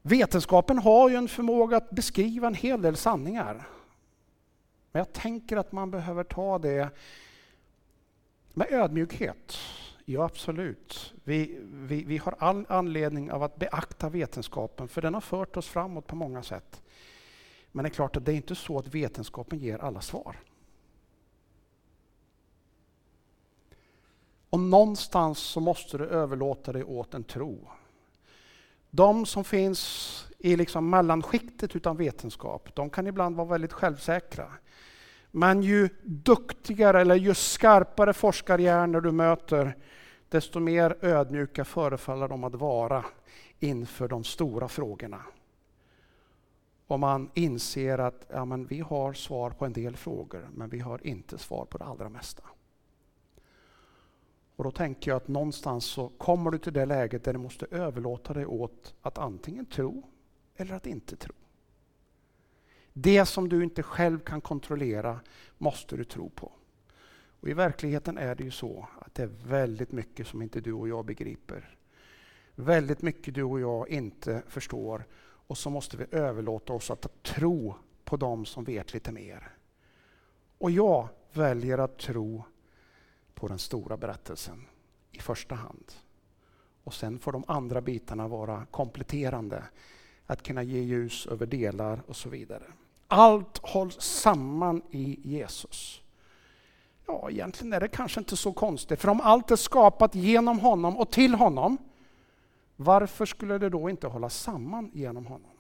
Vetenskapen 0.02 0.78
har 0.80 1.10
ju 1.10 1.16
en 1.16 1.28
förmåga 1.28 1.78
att 1.78 1.90
beskriva 1.90 2.48
en 2.48 2.54
hel 2.54 2.82
del 2.82 2.96
sanningar. 2.96 3.68
Men 4.92 5.00
jag 5.00 5.14
tänker 5.14 5.58
att 5.58 5.72
man 5.72 5.92
behöver 5.92 6.24
ta 6.24 6.60
det 6.60 6.90
med 8.54 8.72
ödmjukhet. 8.72 9.58
Ja, 10.06 10.26
absolut. 10.26 11.14
Vi, 11.24 11.60
vi, 11.64 12.04
vi 12.04 12.18
har 12.18 12.36
all 12.40 12.66
anledning 12.70 13.32
av 13.32 13.44
att 13.44 13.56
beakta 13.56 14.10
vetenskapen 14.10 14.88
för 14.88 15.02
den 15.02 15.14
har 15.14 15.22
fört 15.22 15.58
oss 15.58 15.68
framåt 15.68 16.08
på 16.08 16.16
många 16.16 16.44
sätt. 16.44 16.82
Men 17.72 17.84
det 17.84 17.90
är 17.90 17.94
klart 17.94 18.16
att 18.16 18.26
det 18.26 18.32
är 18.32 18.36
inte 18.36 18.56
så 18.56 18.80
att 18.80 18.88
vetenskapen 18.88 19.60
ger 19.60 19.78
alla 19.78 20.02
svar. 20.02 20.36
Och 24.50 24.60
någonstans 24.60 25.40
så 25.40 25.60
måste 25.60 25.98
du 25.98 26.06
överlåta 26.06 26.72
dig 26.72 26.84
åt 26.84 27.14
en 27.14 27.24
tro. 27.24 27.68
De 28.90 29.26
som 29.26 29.44
finns 29.44 30.28
i 30.38 30.56
liksom 30.56 30.90
mellanskiktet 30.90 31.76
utan 31.76 31.98
vetenskap, 31.98 32.76
de 32.76 32.90
kan 32.90 33.08
ibland 33.08 33.36
vara 33.36 33.48
väldigt 33.48 33.74
självsäkra. 33.74 34.48
Men 35.32 35.62
ju 35.62 35.90
duktigare 36.04 37.02
eller 37.02 37.16
ju 37.16 37.34
skarpare 37.34 38.14
forskarhjärnor 38.14 39.02
du 39.02 39.12
möter, 39.12 39.78
desto 40.30 40.60
mer 40.60 40.98
ödmjuka 41.02 41.66
förefaller 41.66 42.28
de 42.28 42.44
att 42.44 42.56
vara 42.56 43.06
inför 43.60 44.08
de 44.08 44.24
stora 44.24 44.68
frågorna. 44.68 45.22
Och 46.88 47.00
man 47.00 47.30
inser 47.34 47.98
att 47.98 48.26
ja, 48.30 48.46
men 48.46 48.66
vi 48.66 48.80
har 48.80 49.14
svar 49.14 49.50
på 49.50 49.66
en 49.66 49.74
del 49.74 49.96
frågor, 49.96 50.50
men 50.54 50.70
vi 50.70 50.80
har 50.80 51.08
inte 51.08 51.38
svar 51.38 51.66
på 51.66 51.78
det 51.78 51.84
allra 51.84 52.10
mesta. 52.10 52.44
Och 54.60 54.65
då 54.65 54.72
tänker 54.72 55.12
jag 55.12 55.15
att 55.17 55.28
någonstans 55.28 55.86
så 55.86 56.10
kommer 56.10 56.52
du 56.52 56.58
till 56.58 56.74
det 56.74 56.86
läget 56.86 57.24
där 57.24 57.34
du 57.34 57.39
måste 57.39 57.65
överlåta 57.72 58.34
dig 58.34 58.45
åt 58.45 58.93
att 59.02 59.17
antingen 59.17 59.65
tro 59.65 60.04
eller 60.56 60.76
att 60.76 60.88
inte 60.88 61.15
tro. 61.15 61.36
Det 62.93 63.26
som 63.26 63.50
du 63.50 63.63
inte 63.63 63.84
själv 63.84 64.19
kan 64.19 64.41
kontrollera 64.41 65.19
måste 65.58 65.98
du 65.98 66.04
tro 66.04 66.30
på. 66.30 66.52
Och 67.39 67.50
I 67.50 67.54
verkligheten 67.54 68.17
är 68.17 68.36
det 68.36 68.43
ju 68.43 68.52
så 68.52 68.88
att 69.00 69.15
det 69.15 69.24
är 69.24 69.32
väldigt 69.48 69.91
mycket 69.91 70.28
som 70.28 70.41
inte 70.41 70.62
du 70.62 70.74
och 70.74 70.89
jag 70.89 71.06
begriper. 71.06 71.78
Väldigt 72.56 73.02
mycket 73.02 73.36
du 73.36 73.43
och 73.43 73.60
jag 73.60 73.89
inte 73.89 74.43
förstår 74.48 75.06
och 75.22 75.58
så 75.58 75.69
måste 75.69 75.98
vi 75.98 76.06
överlåta 76.12 76.74
oss 76.74 76.91
att 76.91 77.24
tro 77.24 77.76
på 78.04 78.17
dem 78.17 78.45
som 78.45 78.63
vet 78.63 78.93
lite 78.93 79.12
mer. 79.12 79.52
Och 80.58 80.72
jag 80.72 81.08
väljer 81.34 81.78
att 81.78 81.98
tro 81.98 82.43
på 83.39 83.47
den 83.47 83.60
stora 83.60 83.97
berättelsen 83.97 84.65
i 85.12 85.19
första 85.19 85.56
hand. 85.56 85.91
Och 86.84 86.93
sen 86.93 87.19
får 87.19 87.32
de 87.32 87.43
andra 87.47 87.82
bitarna 87.82 88.28
vara 88.28 88.65
kompletterande. 88.71 89.63
Att 90.25 90.43
kunna 90.43 90.63
ge 90.63 90.80
ljus 90.80 91.28
över 91.28 91.45
delar 91.45 92.02
och 92.08 92.15
så 92.15 92.30
vidare. 92.30 92.63
Allt 93.08 93.58
hålls 93.58 94.02
samman 94.02 94.82
i 94.91 95.19
Jesus. 95.23 96.02
Ja, 97.08 97.30
egentligen 97.30 97.73
är 97.73 97.80
det 97.80 97.88
kanske 97.88 98.19
inte 98.19 98.38
så 98.38 98.54
konstigt, 98.54 99.02
för 99.02 99.10
om 99.10 99.21
allt 99.21 99.52
är 99.52 99.56
skapat 99.56 100.15
genom 100.15 100.60
honom 100.60 100.97
och 100.97 101.12
till 101.12 101.36
honom, 101.36 101.78
varför 102.75 103.25
skulle 103.25 103.58
det 103.58 103.69
då 103.69 103.89
inte 103.89 104.08
hållas 104.08 104.36
samman 104.36 104.91
genom 104.93 105.25
honom? 105.25 105.52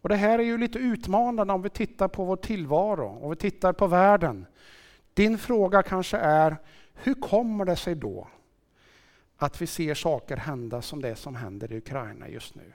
Och 0.00 0.08
Det 0.08 0.16
här 0.16 0.38
är 0.38 0.42
ju 0.42 0.58
lite 0.58 0.78
utmanande 0.78 1.52
om 1.52 1.62
vi 1.62 1.70
tittar 1.70 2.08
på 2.08 2.24
vår 2.24 2.36
tillvaro 2.36 3.18
om 3.22 3.30
vi 3.30 3.36
tittar 3.36 3.72
på 3.72 3.86
världen. 3.86 4.46
Din 5.14 5.38
fråga 5.38 5.82
kanske 5.82 6.16
är, 6.16 6.56
hur 6.94 7.14
kommer 7.14 7.64
det 7.64 7.76
sig 7.76 7.94
då 7.94 8.28
att 9.36 9.62
vi 9.62 9.66
ser 9.66 9.94
saker 9.94 10.36
hända 10.36 10.82
som 10.82 11.02
det 11.02 11.16
som 11.16 11.36
händer 11.36 11.72
i 11.72 11.76
Ukraina 11.76 12.28
just 12.28 12.54
nu? 12.54 12.72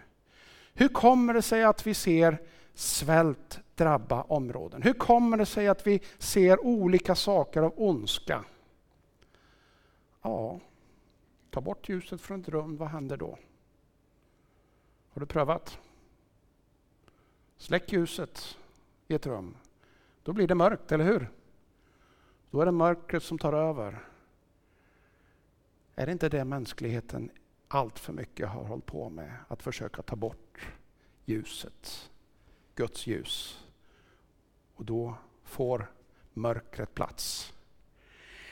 Hur 0.74 0.88
kommer 0.88 1.34
det 1.34 1.42
sig 1.42 1.64
att 1.64 1.88
vi 1.88 1.94
ser 1.94 2.42
svält 2.74 3.60
drabba 3.76 4.22
områden? 4.22 4.82
Hur 4.82 4.94
kommer 4.94 5.38
det 5.38 5.46
sig 5.46 5.68
att 5.68 5.88
vi 5.88 6.02
ser 6.18 6.66
olika 6.66 7.16
saker 7.16 7.62
av 7.62 7.74
ondska? 7.78 8.46
Ja, 10.22 10.60
ta 11.52 11.62
bort 11.62 11.90
ljuset 11.90 12.22
från 12.22 12.42
ett 12.42 12.50
rum, 12.50 12.78
vad 12.78 12.90
händer 12.90 13.18
då? 13.18 13.38
Har 15.10 15.20
du 15.20 15.26
prövat? 15.26 15.80
Släck 17.58 17.94
ljuset 17.94 18.58
i 19.08 19.14
ett 19.14 19.26
rum. 19.26 19.58
Då 20.24 20.34
blir 20.34 20.48
det 20.48 20.56
mörkt, 20.56 20.92
eller 20.92 21.06
hur? 21.06 21.30
Då 22.56 22.62
är 22.62 22.66
det 22.66 22.72
mörkret 22.72 23.24
som 23.24 23.38
tar 23.38 23.54
över. 23.54 24.00
Är 25.96 26.06
det 26.06 26.12
inte 26.12 26.30
det 26.30 26.46
mänskligheten 26.46 27.30
allt 27.68 28.00
för 28.00 28.14
mycket 28.14 28.50
har 28.50 28.64
hållit 28.64 28.86
på 28.86 29.10
med? 29.10 29.32
Att 29.48 29.64
försöka 29.64 30.02
ta 30.02 30.16
bort 30.16 30.68
ljuset, 31.26 32.10
Guds 32.76 33.08
ljus. 33.08 33.66
Och 34.76 34.86
då 34.86 35.16
får 35.44 35.92
mörkret 36.34 36.94
plats. 36.94 37.54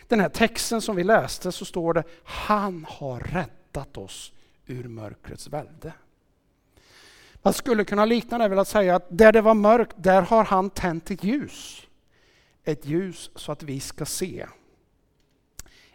Den 0.07 0.19
här 0.19 0.29
texten 0.29 0.81
som 0.81 0.95
vi 0.95 1.03
läste 1.03 1.51
så 1.51 1.65
står 1.65 1.93
det 1.93 2.03
Han 2.23 2.85
har 2.89 3.19
räddat 3.19 3.97
oss 3.97 4.33
ur 4.65 4.87
mörkrets 4.87 5.47
välde. 5.47 5.93
Man 7.35 7.53
skulle 7.53 7.85
kunna 7.85 8.05
likna 8.05 8.37
det 8.37 8.47
vid 8.47 8.59
att 8.59 8.67
säga 8.67 8.95
att 8.95 9.07
där 9.09 9.31
det 9.31 9.41
var 9.41 9.53
mörkt, 9.53 9.95
där 9.97 10.21
har 10.21 10.43
han 10.43 10.69
tänt 10.69 11.11
ett 11.11 11.23
ljus. 11.23 11.87
Ett 12.63 12.85
ljus 12.85 13.31
så 13.35 13.51
att 13.51 13.63
vi 13.63 13.79
ska 13.79 14.05
se. 14.05 14.47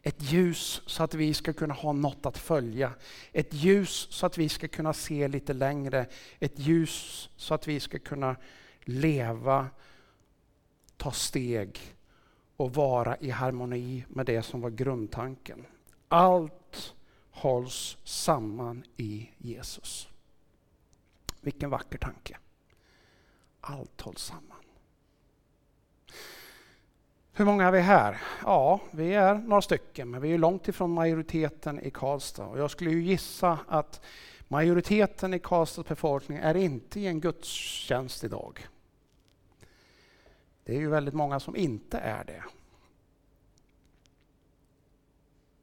Ett 0.02 0.22
ljus 0.22 0.83
så 0.87 1.02
att 1.02 1.14
vi 1.14 1.35
ska 1.35 1.52
kunna 1.52 1.74
ha 1.74 1.92
något 1.92 2.26
att 2.26 2.38
följa. 2.38 2.92
Ett 3.33 3.54
ljus 3.54 4.07
så 4.11 4.26
att 4.26 4.38
vi 4.38 4.48
ska 4.48 4.68
kunna 4.68 4.92
se 4.92 5.28
lite 5.28 5.52
längre. 5.52 6.07
Ett 6.38 6.59
ljus 6.59 7.31
så 7.37 7.54
att 7.54 7.68
vi 7.68 7.81
ska 7.81 7.98
kunna 7.98 8.37
leva, 8.81 9.68
ta 10.96 11.12
steg 11.12 11.81
och 12.57 12.74
vara 12.74 13.16
i 13.16 13.31
harmoni 13.31 14.04
med 14.09 14.26
det 14.26 14.42
som 14.42 14.61
var 14.61 14.70
grundtanken. 14.70 15.66
Allt 16.09 16.94
hålls 17.31 17.98
samman 18.04 18.85
i 18.96 19.31
Jesus. 19.38 20.09
Vilken 21.40 21.70
vacker 21.70 21.98
tanke. 21.98 22.38
Allt 23.61 24.00
hålls 24.00 24.22
samman. 24.22 24.58
Hur 27.38 27.44
många 27.44 27.66
är 27.66 27.72
vi 27.72 27.81
här? 27.81 28.20
Ja, 28.42 28.81
vi 28.90 29.14
är 29.14 29.35
några 29.35 29.62
stycken, 29.62 30.11
men 30.11 30.20
vi 30.20 30.33
är 30.33 30.38
långt 30.38 30.68
ifrån 30.68 30.90
majoriteten 30.90 31.81
i 31.81 31.90
Karlstad. 31.90 32.46
Och 32.46 32.59
jag 32.59 32.70
skulle 32.70 32.90
ju 32.90 33.03
gissa 33.03 33.59
att 33.68 34.01
majoriteten 34.48 35.35
i 35.35 35.38
Karlstads 35.38 35.88
befolkning 35.88 36.38
är 36.38 36.57
inte 36.57 37.01
i 37.01 37.07
en 37.07 37.20
gudstjänst 37.20 38.24
idag. 38.24 38.66
Det 40.64 40.77
är 40.77 40.79
ju 40.79 40.88
väldigt 40.88 41.14
många 41.14 41.40
som 41.40 41.57
inte 41.57 41.98
är 41.98 42.24
det. 42.24 42.44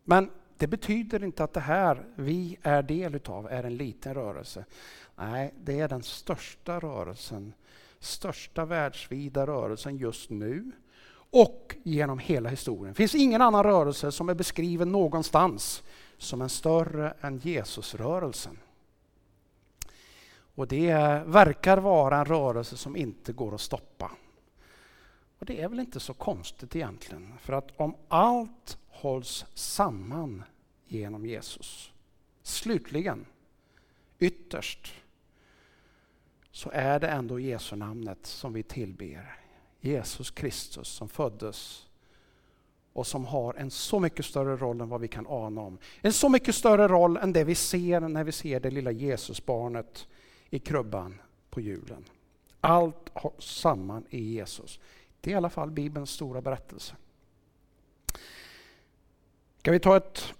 Men 0.03 0.29
det 0.57 0.67
betyder 0.67 1.23
inte 1.23 1.43
att 1.43 1.53
det 1.53 1.59
här 1.59 2.05
vi 2.15 2.57
är 2.61 2.83
del 2.83 3.15
utav 3.15 3.47
är 3.51 3.63
en 3.63 3.77
liten 3.77 4.13
rörelse. 4.13 4.65
Nej, 5.15 5.53
det 5.57 5.79
är 5.79 5.87
den 5.87 6.03
största 6.03 6.79
rörelsen, 6.79 7.53
största 7.99 8.65
världsvida 8.65 9.47
rörelsen 9.47 9.97
just 9.97 10.29
nu 10.29 10.71
och 11.35 11.75
genom 11.83 12.19
hela 12.19 12.49
historien. 12.49 12.93
Det 12.93 12.97
finns 12.97 13.15
ingen 13.15 13.41
annan 13.41 13.63
rörelse 13.63 14.11
som 14.11 14.29
är 14.29 14.33
beskriven 14.33 14.91
någonstans 14.91 15.83
som 16.17 16.41
är 16.41 16.47
större 16.47 17.13
än 17.21 17.37
Jesusrörelsen. 17.43 18.57
Och 20.55 20.67
det 20.67 20.93
verkar 21.25 21.77
vara 21.77 22.17
en 22.17 22.25
rörelse 22.25 22.77
som 22.77 22.95
inte 22.95 23.33
går 23.33 23.55
att 23.55 23.61
stoppa. 23.61 24.11
Och 25.39 25.45
det 25.45 25.61
är 25.61 25.69
väl 25.69 25.79
inte 25.79 25.99
så 25.99 26.13
konstigt 26.13 26.75
egentligen, 26.75 27.33
för 27.39 27.53
att 27.53 27.71
om 27.77 27.95
allt 28.07 28.77
hålls 28.87 29.45
samman 29.53 30.43
genom 30.87 31.25
Jesus, 31.25 31.91
slutligen, 32.43 33.25
ytterst, 34.19 34.93
så 36.51 36.69
är 36.73 36.99
det 36.99 37.07
ändå 37.07 37.39
Jesu 37.39 37.75
namnet 37.75 38.25
som 38.25 38.53
vi 38.53 38.63
tillber. 38.63 39.44
Jesus 39.85 40.31
Kristus 40.31 40.87
som 40.87 41.09
föddes 41.09 41.85
och 42.93 43.07
som 43.07 43.25
har 43.25 43.53
en 43.53 43.71
så 43.71 43.99
mycket 43.99 44.25
större 44.25 44.57
roll 44.57 44.81
än 44.81 44.89
vad 44.89 45.01
vi 45.01 45.07
kan 45.07 45.27
ana 45.27 45.61
om. 45.61 45.77
En 46.01 46.13
så 46.13 46.29
mycket 46.29 46.55
större 46.55 46.87
roll 46.87 47.17
än 47.17 47.33
det 47.33 47.43
vi 47.43 47.55
ser 47.55 47.99
när 47.99 48.23
vi 48.23 48.31
ser 48.31 48.59
det 48.59 48.71
lilla 48.71 48.91
Jesusbarnet 48.91 50.07
i 50.49 50.59
krubban 50.59 51.21
på 51.49 51.61
julen. 51.61 52.05
Allt 52.61 53.09
har 53.13 53.31
samman 53.39 54.05
i 54.09 54.23
Jesus. 54.23 54.79
Det 55.21 55.29
är 55.29 55.33
i 55.33 55.37
alla 55.37 55.49
fall 55.49 55.71
Bibelns 55.71 56.09
stora 56.09 56.41
berättelse. 56.41 56.95
Ska 59.59 59.71
vi 59.71 59.79
ta 59.79 59.97
ett 59.97 60.33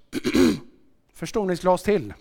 förstoringsglas 1.14 1.84
till? 1.84 2.14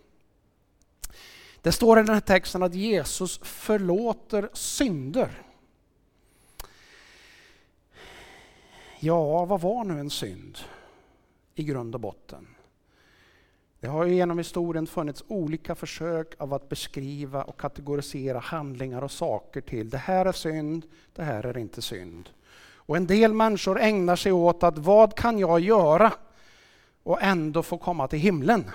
Det 1.62 1.72
står 1.72 1.98
i 1.98 2.02
den 2.02 2.14
här 2.14 2.20
texten 2.20 2.62
att 2.62 2.74
Jesus 2.74 3.40
förlåter 3.42 4.48
synder. 4.52 5.42
Ja, 9.04 9.44
vad 9.44 9.60
var 9.60 9.84
nu 9.84 10.00
en 10.00 10.10
synd 10.10 10.58
i 11.54 11.64
grund 11.64 11.94
och 11.94 12.00
botten? 12.00 12.46
Det 13.80 13.88
har 13.88 14.04
ju 14.04 14.14
genom 14.14 14.38
historien 14.38 14.86
funnits 14.86 15.24
olika 15.28 15.74
försök 15.74 16.34
av 16.38 16.54
att 16.54 16.68
beskriva 16.68 17.42
och 17.42 17.60
kategorisera 17.60 18.38
handlingar 18.38 19.02
och 19.02 19.10
saker 19.10 19.60
till 19.60 19.90
det 19.90 19.98
här 19.98 20.26
är 20.26 20.32
synd, 20.32 20.86
det 21.14 21.22
här 21.22 21.44
är 21.44 21.58
inte 21.58 21.82
synd. 21.82 22.28
Och 22.76 22.96
en 22.96 23.06
del 23.06 23.32
människor 23.32 23.80
ägnar 23.80 24.16
sig 24.16 24.32
åt 24.32 24.62
att 24.62 24.78
vad 24.78 25.16
kan 25.16 25.38
jag 25.38 25.60
göra 25.60 26.12
och 27.02 27.22
ändå 27.22 27.62
få 27.62 27.78
komma 27.78 28.08
till 28.08 28.18
himlen? 28.18 28.70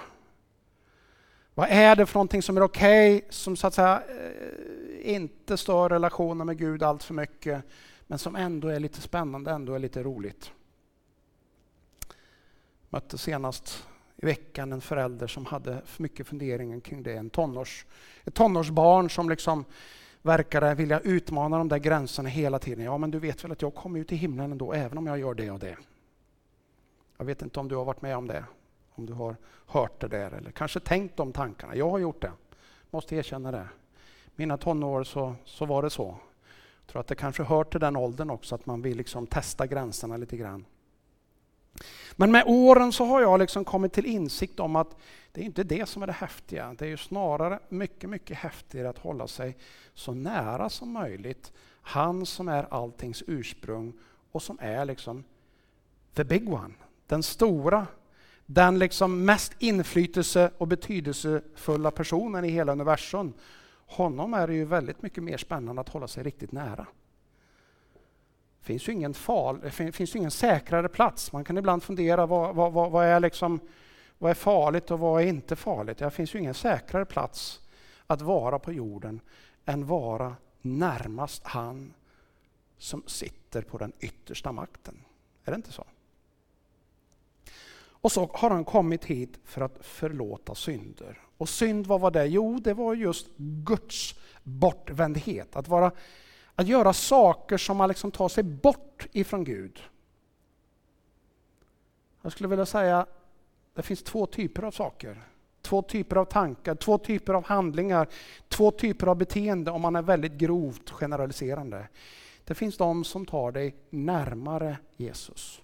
Vad 1.53 1.67
är 1.69 1.95
det 1.95 2.05
för 2.05 2.15
någonting 2.15 2.41
som 2.41 2.57
är 2.57 2.61
okej, 2.61 3.17
okay, 3.17 3.27
som 3.29 3.55
så 3.55 3.67
att 3.67 3.73
säga 3.73 4.01
eh, 4.07 5.15
inte 5.15 5.57
stör 5.57 5.89
relationen 5.89 6.47
med 6.47 6.57
Gud 6.57 6.83
allt 6.83 7.03
för 7.03 7.13
mycket, 7.13 7.63
men 8.09 8.19
som 8.19 8.35
ändå 8.35 8.67
är 8.67 8.79
lite 8.79 9.01
spännande, 9.01 9.51
ändå 9.51 9.73
är 9.73 9.79
lite 9.79 10.03
roligt. 10.03 10.51
Jag 11.99 12.07
mötte 12.89 13.17
senast 13.17 13.87
i 14.15 14.25
veckan 14.25 14.73
en 14.73 14.81
förälder 14.81 15.27
som 15.27 15.45
hade 15.45 15.81
för 15.85 16.03
mycket 16.03 16.27
funderingar 16.27 16.79
kring 16.79 17.03
det. 17.03 17.13
En 17.13 17.29
tonårs, 17.29 17.85
ett 18.23 18.33
tonårsbarn 18.33 19.09
som 19.09 19.29
liksom 19.29 19.65
verkade 20.21 20.75
vilja 20.75 20.99
utmana 20.99 21.57
de 21.57 21.67
där 21.69 21.77
gränserna 21.77 22.29
hela 22.29 22.59
tiden. 22.59 22.85
Ja, 22.85 22.97
men 22.97 23.11
du 23.11 23.19
vet 23.19 23.43
väl 23.43 23.51
att 23.51 23.61
jag 23.61 23.75
kommer 23.75 23.97
ju 23.97 24.03
till 24.03 24.17
himlen 24.17 24.51
ändå, 24.51 24.73
även 24.73 24.97
om 24.97 25.07
jag 25.07 25.19
gör 25.19 25.33
det 25.33 25.51
och 25.51 25.59
det. 25.59 25.77
Jag 27.17 27.25
vet 27.25 27.41
inte 27.41 27.59
om 27.59 27.67
du 27.67 27.75
har 27.75 27.85
varit 27.85 28.01
med 28.01 28.17
om 28.17 28.27
det, 28.27 28.43
om 28.91 29.05
du 29.05 29.13
har 29.13 29.35
hört 29.65 29.99
det 29.99 30.07
där 30.07 30.31
eller 30.31 30.51
kanske 30.51 30.79
tänkt 30.79 31.17
de 31.17 31.31
tankarna. 31.31 31.75
Jag 31.75 31.89
har 31.89 31.99
gjort 31.99 32.21
det, 32.21 32.31
måste 32.89 33.15
erkänna 33.15 33.51
det. 33.51 33.67
Mina 34.35 34.57
tonår 34.57 35.03
så, 35.03 35.35
så 35.45 35.65
var 35.65 35.83
det 35.83 35.89
så. 35.89 36.17
Jag 36.89 36.91
tror 36.91 36.99
att 36.99 37.07
det 37.07 37.15
kanske 37.15 37.43
hör 37.43 37.63
till 37.63 37.79
den 37.79 37.95
åldern 37.95 38.29
också, 38.29 38.55
att 38.55 38.65
man 38.65 38.81
vill 38.81 38.97
liksom 38.97 39.27
testa 39.27 39.67
gränserna 39.67 40.17
lite 40.17 40.37
grann. 40.37 40.65
Men 42.15 42.31
med 42.31 42.43
åren 42.47 42.91
så 42.91 43.05
har 43.05 43.21
jag 43.21 43.39
liksom 43.39 43.65
kommit 43.65 43.93
till 43.93 44.05
insikt 44.05 44.59
om 44.59 44.75
att 44.75 44.95
det 45.31 45.41
är 45.41 45.45
inte 45.45 45.63
det 45.63 45.89
som 45.89 46.03
är 46.03 46.07
det 46.07 46.13
häftiga. 46.13 46.75
Det 46.77 46.85
är 46.85 46.89
ju 46.89 46.97
snarare 46.97 47.59
mycket, 47.69 48.09
mycket 48.09 48.37
häftigare 48.37 48.89
att 48.89 48.97
hålla 48.97 49.27
sig 49.27 49.57
så 49.93 50.13
nära 50.13 50.69
som 50.69 50.91
möjligt 50.91 51.53
han 51.81 52.25
som 52.25 52.47
är 52.47 52.73
alltings 52.73 53.23
ursprung 53.27 53.93
och 54.31 54.41
som 54.41 54.57
är 54.61 54.85
liksom 54.85 55.23
the 56.13 56.23
big 56.23 56.53
one, 56.53 56.73
den 57.07 57.23
stora, 57.23 57.87
den 58.45 58.79
liksom 58.79 59.25
mest 59.25 59.53
inflytelse 59.59 60.51
och 60.57 60.67
betydelsefulla 60.67 61.91
personen 61.91 62.45
i 62.45 62.49
hela 62.49 62.71
universum. 62.71 63.33
Honom 63.89 64.33
är 64.33 64.47
det 64.47 64.53
ju 64.53 64.65
väldigt 64.65 65.01
mycket 65.01 65.23
mer 65.23 65.37
spännande 65.37 65.81
att 65.81 65.89
hålla 65.89 66.07
sig 66.07 66.23
riktigt 66.23 66.51
nära 66.51 66.87
finns 68.69 68.89
ju 68.89 68.93
ingen, 68.93 69.13
fal, 69.13 69.59
det 69.59 69.91
finns 69.91 70.15
ingen 70.15 70.31
säkrare 70.31 70.89
plats. 70.89 71.31
Man 71.31 71.43
kan 71.43 71.57
ibland 71.57 71.83
fundera 71.83 72.25
vad, 72.25 72.55
vad, 72.55 72.73
vad, 72.73 72.91
vad, 72.91 73.05
är 73.05 73.19
liksom, 73.19 73.59
vad 74.17 74.31
är 74.31 74.35
farligt 74.35 74.91
och 74.91 74.99
vad 74.99 75.21
är 75.21 75.25
inte 75.25 75.55
farligt? 75.55 75.97
Det 75.97 76.11
finns 76.11 76.35
ju 76.35 76.39
ingen 76.39 76.53
säkrare 76.53 77.05
plats 77.05 77.61
att 78.07 78.21
vara 78.21 78.59
på 78.59 78.73
jorden 78.73 79.21
än 79.65 79.85
vara 79.85 80.35
närmast 80.61 81.43
han 81.43 81.93
som 82.77 83.03
sitter 83.05 83.61
på 83.61 83.77
den 83.77 83.93
yttersta 83.99 84.51
makten. 84.51 85.03
Är 85.45 85.51
det 85.51 85.55
inte 85.55 85.71
så? 85.71 85.85
Och 88.01 88.11
så 88.11 88.29
har 88.33 88.49
han 88.49 88.65
kommit 88.65 89.05
hit 89.05 89.39
för 89.43 89.61
att 89.61 89.77
förlåta 89.81 90.55
synder. 90.55 91.19
Och 91.39 91.49
synd, 91.49 91.87
vad 91.87 92.01
var 92.01 92.11
det? 92.11 92.25
Jo, 92.25 92.59
det 92.59 92.73
var 92.73 92.93
just 92.93 93.27
Guds 93.37 94.15
bortvändhet. 94.43 95.55
Att 95.55 95.67
vara 95.67 95.91
att 96.55 96.67
göra 96.67 96.93
saker 96.93 97.57
som 97.57 97.77
man 97.77 97.89
liksom 97.89 98.11
tar 98.11 98.29
sig 98.29 98.43
bort 98.43 99.07
ifrån 99.11 99.43
Gud. 99.43 99.79
Jag 102.21 102.31
skulle 102.31 102.49
vilja 102.49 102.65
säga 102.65 103.05
det 103.73 103.81
finns 103.81 104.03
två 104.03 104.25
typer 104.25 104.63
av 104.63 104.71
saker. 104.71 105.21
Två 105.61 105.81
typer 105.81 106.15
av 106.15 106.25
tankar, 106.25 106.75
två 106.75 106.97
typer 106.97 107.33
av 107.33 107.45
handlingar, 107.45 108.07
två 108.47 108.71
typer 108.71 109.07
av 109.07 109.15
beteende 109.15 109.71
om 109.71 109.81
man 109.81 109.95
är 109.95 110.01
väldigt 110.01 110.33
grovt 110.33 110.89
generaliserande. 110.89 111.87
Det 112.43 112.55
finns 112.55 112.77
de 112.77 113.03
som 113.03 113.25
tar 113.25 113.51
dig 113.51 113.75
närmare 113.89 114.77
Jesus. 114.97 115.61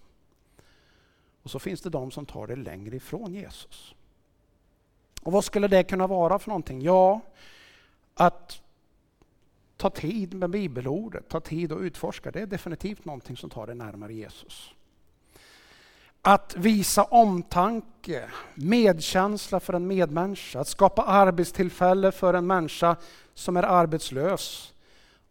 Och 1.44 1.52
så 1.52 1.60
finns 1.60 1.82
det 1.82 1.90
de 1.90 2.12
som 2.12 2.26
tar 2.26 2.48
dig 2.48 2.56
längre 2.56 2.96
ifrån 2.96 3.34
Jesus. 3.34 3.95
Och 5.26 5.32
vad 5.32 5.44
skulle 5.44 5.68
det 5.68 5.84
kunna 5.84 6.08
vara 6.08 6.40
för 6.40 6.50
någonting? 6.50 6.82
Ja, 6.82 7.22
att 8.14 8.62
ta 9.78 9.90
tid 9.90 10.34
med 10.34 10.50
bibelordet, 10.50 11.30
ta 11.30 11.40
tid 11.40 11.72
och 11.72 11.80
utforska. 11.80 12.32
Det 12.32 12.42
är 12.42 12.46
definitivt 12.46 13.06
någonting 13.06 13.38
som 13.38 13.50
tar 13.50 13.68
dig 13.68 13.76
närmare 13.76 14.14
Jesus. 14.14 14.72
Att 16.22 16.56
visa 16.58 17.04
omtanke, 17.04 18.30
medkänsla 18.56 19.60
för 19.60 19.74
en 19.74 19.88
medmänniska, 19.88 20.60
att 20.60 20.68
skapa 20.68 21.04
arbetstillfälle 21.04 22.12
för 22.12 22.34
en 22.34 22.48
människa 22.48 22.96
som 23.34 23.58
är 23.58 23.64
arbetslös. 23.64 24.74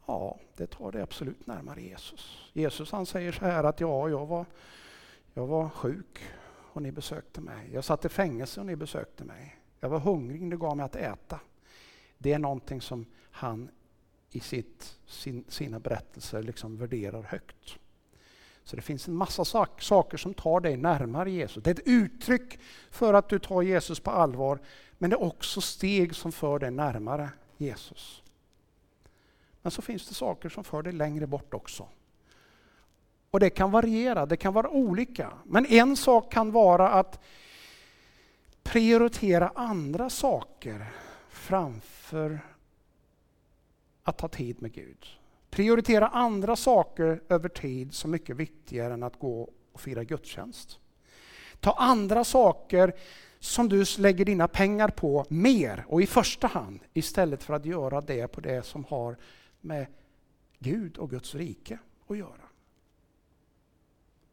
Ja, 0.06 0.38
det 0.56 0.66
tar 0.66 0.92
dig 0.92 1.02
absolut 1.02 1.46
närmare 1.46 1.82
Jesus. 1.82 2.50
Jesus 2.52 2.92
han 2.92 3.06
säger 3.06 3.32
så 3.32 3.44
här 3.44 3.64
att 3.64 3.80
ja, 3.80 4.08
jag 4.08 4.26
var, 4.26 4.46
jag 5.34 5.46
var 5.46 5.68
sjuk 5.68 6.22
och 6.72 6.82
ni 6.82 6.92
besökte 6.92 7.40
mig. 7.40 7.70
Jag 7.72 7.84
satt 7.84 8.04
i 8.04 8.08
fängelse 8.08 8.60
och 8.60 8.66
ni 8.66 8.76
besökte 8.76 9.24
mig. 9.24 9.56
Jag 9.84 9.88
var 9.88 10.00
hungrig 10.00 10.50
du 10.50 10.58
gav 10.58 10.76
mig 10.76 10.84
att 10.84 10.96
äta. 10.96 11.40
Det 12.18 12.32
är 12.32 12.38
någonting 12.38 12.80
som 12.80 13.06
han 13.30 13.68
i 14.30 14.40
sitt, 14.40 14.98
sin, 15.06 15.44
sina 15.48 15.80
berättelser 15.80 16.42
liksom 16.42 16.76
värderar 16.76 17.22
högt. 17.22 17.78
Så 18.62 18.76
det 18.76 18.82
finns 18.82 19.08
en 19.08 19.14
massa 19.14 19.44
sak, 19.44 19.82
saker 19.82 20.16
som 20.16 20.34
tar 20.34 20.60
dig 20.60 20.76
närmare 20.76 21.30
Jesus. 21.30 21.62
Det 21.62 21.70
är 21.70 21.74
ett 21.74 21.86
uttryck 21.88 22.58
för 22.90 23.14
att 23.14 23.28
du 23.28 23.38
tar 23.38 23.62
Jesus 23.62 24.00
på 24.00 24.10
allvar, 24.10 24.58
men 24.98 25.10
det 25.10 25.16
är 25.16 25.22
också 25.22 25.60
steg 25.60 26.14
som 26.14 26.32
för 26.32 26.58
dig 26.58 26.70
närmare 26.70 27.30
Jesus. 27.56 28.22
Men 29.62 29.70
så 29.70 29.82
finns 29.82 30.08
det 30.08 30.14
saker 30.14 30.48
som 30.48 30.64
för 30.64 30.82
dig 30.82 30.92
längre 30.92 31.26
bort 31.26 31.54
också. 31.54 31.88
Och 33.30 33.40
det 33.40 33.50
kan 33.50 33.70
variera, 33.70 34.26
det 34.26 34.36
kan 34.36 34.54
vara 34.54 34.68
olika. 34.68 35.32
Men 35.44 35.66
en 35.66 35.96
sak 35.96 36.32
kan 36.32 36.50
vara 36.50 36.88
att 36.88 37.20
prioritera 38.64 39.52
andra 39.54 40.10
saker 40.10 40.86
framför 41.28 42.40
att 44.02 44.18
ta 44.18 44.28
tid 44.28 44.62
med 44.62 44.72
Gud. 44.72 45.06
Prioritera 45.50 46.08
andra 46.08 46.56
saker 46.56 47.22
över 47.28 47.48
tid 47.48 47.94
som 47.94 48.10
mycket 48.10 48.36
viktigare 48.36 48.94
än 48.94 49.02
att 49.02 49.18
gå 49.18 49.50
och 49.72 49.80
fira 49.80 50.04
gudstjänst. 50.04 50.78
Ta 51.60 51.72
andra 51.72 52.24
saker 52.24 52.92
som 53.38 53.68
du 53.68 53.84
lägger 53.98 54.24
dina 54.24 54.48
pengar 54.48 54.88
på 54.88 55.26
mer 55.28 55.84
och 55.88 56.02
i 56.02 56.06
första 56.06 56.46
hand 56.46 56.80
istället 56.92 57.42
för 57.42 57.54
att 57.54 57.66
göra 57.66 58.00
det 58.00 58.28
på 58.28 58.40
det 58.40 58.66
som 58.66 58.84
har 58.84 59.16
med 59.60 59.86
Gud 60.58 60.96
och 60.96 61.10
Guds 61.10 61.34
rike 61.34 61.78
att 62.06 62.18
göra. 62.18 62.48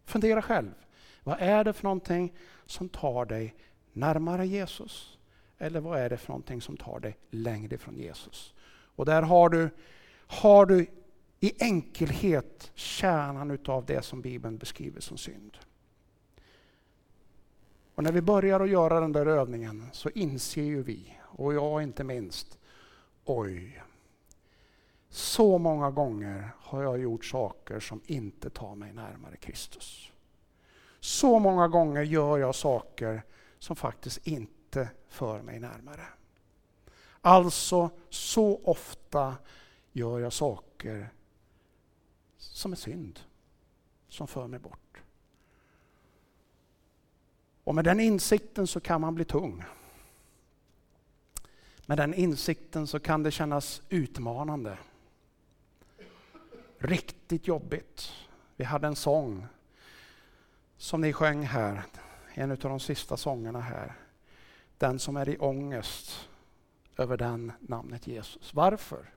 Fundera 0.06 0.42
själv. 0.42 0.74
Vad 1.24 1.38
är 1.40 1.64
det 1.64 1.74
för 1.74 1.84
någonting 1.84 2.34
som 2.66 2.90
tar 2.90 3.26
dig 3.26 3.56
närmare 3.94 4.48
Jesus? 4.48 5.18
Eller 5.58 5.80
vad 5.80 6.00
är 6.00 6.10
det 6.10 6.18
för 6.18 6.28
någonting 6.28 6.62
som 6.62 6.78
tar 6.78 7.00
dig 7.00 7.18
längre 7.30 7.76
ifrån 7.76 7.98
Jesus? 7.98 8.54
Och 8.96 9.06
där 9.06 9.22
har 9.22 9.50
du, 9.50 9.70
har 10.28 10.66
du 10.66 10.88
i 11.44 11.54
enkelhet 11.60 12.72
kärnan 12.76 13.52
utav 13.52 13.86
det 13.86 14.02
som 14.02 14.22
Bibeln 14.22 14.58
beskriver 14.58 15.02
som 15.02 15.18
synd. 15.18 15.58
Och 17.96 18.04
när 18.04 18.12
vi 18.12 18.22
börjar 18.22 18.60
att 18.60 18.70
göra 18.70 19.00
den 19.00 19.12
där 19.12 19.26
övningen 19.26 19.90
så 19.94 20.10
inser 20.10 20.64
ju 20.64 20.84
vi, 20.84 21.18
och 21.24 21.54
jag 21.54 21.84
inte 21.84 22.04
minst, 22.04 22.60
oj, 23.26 23.84
så 25.10 25.58
många 25.58 25.92
gånger 25.92 26.50
har 26.58 26.84
jag 26.84 27.00
gjort 27.00 27.26
saker 27.26 27.80
som 27.80 28.02
inte 28.06 28.50
tar 28.50 28.76
mig 28.76 28.94
närmare 28.94 29.38
Kristus. 29.38 30.12
Så 31.00 31.40
många 31.40 31.68
gånger 31.68 32.02
gör 32.02 32.38
jag 32.38 32.56
saker 32.56 33.24
som 33.62 33.76
faktiskt 33.76 34.28
inte 34.28 34.90
för 35.08 35.42
mig 35.42 35.60
närmare. 35.60 36.06
Alltså, 37.22 37.90
så 38.10 38.62
ofta 38.64 39.38
gör 39.92 40.20
jag 40.20 40.34
saker 40.34 41.10
som 42.38 42.72
är 42.72 42.76
synd, 42.76 43.20
som 44.08 44.28
för 44.28 44.48
mig 44.48 44.60
bort. 44.60 45.02
Och 47.64 47.76
med 47.76 47.86
den 47.86 48.00
insikten 48.00 48.68
så 48.68 48.80
kan 48.80 49.02
man 49.02 49.16
bli 49.16 49.26
tung. 49.26 49.64
Med 51.86 51.98
den 51.98 52.14
insikten 52.14 52.88
så 52.88 53.00
kan 53.00 53.24
det 53.24 53.32
kännas 53.32 53.82
utmanande. 53.90 54.78
Riktigt 56.78 57.48
jobbigt. 57.48 58.12
Vi 58.56 58.64
hade 58.64 58.88
en 58.88 58.96
sång 58.96 59.46
som 60.78 61.02
ni 61.02 61.14
sjöng 61.14 61.44
här, 61.44 61.84
en 62.34 62.52
av 62.52 62.58
de 62.58 62.80
sista 62.80 63.18
sångerna 63.18 63.60
här. 63.62 63.94
Den 64.78 65.00
som 65.00 65.18
är 65.18 65.30
i 65.30 65.38
ångest 65.38 66.30
över 66.98 67.18
den 67.18 67.52
namnet 67.60 68.08
Jesus. 68.08 68.54
Varför? 68.54 69.14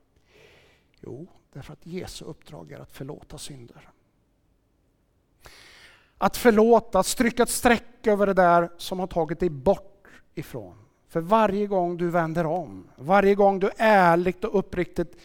Jo, 0.99 1.27
därför 1.53 1.73
att 1.73 1.85
Jesu 1.85 2.25
uppdrag 2.25 2.71
är 2.71 2.79
att 2.79 2.91
förlåta 2.91 3.37
synder. 3.37 3.89
Att 6.17 6.37
förlåta, 6.37 6.99
att 6.99 7.05
stryka 7.05 7.43
ett 7.43 7.49
streck 7.49 8.07
över 8.07 8.27
det 8.27 8.33
där 8.33 8.69
som 8.77 8.99
har 8.99 9.07
tagit 9.07 9.39
dig 9.39 9.49
bort 9.49 10.07
ifrån. 10.33 10.77
För 11.07 11.21
varje 11.21 11.67
gång 11.67 11.97
du 11.97 12.09
vänder 12.09 12.45
om, 12.45 12.87
varje 12.95 13.35
gång 13.35 13.59
du 13.59 13.69
ärligt 13.77 14.43
och 14.43 14.59
uppriktigt 14.59 15.17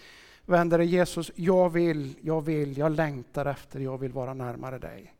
vänder 0.46 0.78
dig 0.78 0.86
Jesus, 0.86 1.30
jag 1.34 1.70
vill, 1.70 2.16
jag 2.20 2.40
vill, 2.40 2.78
jag 2.78 2.92
längtar 2.92 3.46
efter, 3.46 3.80
jag 3.80 3.98
vill 3.98 4.12
vara 4.12 4.34
närmare 4.34 4.78
dig. 4.78 5.14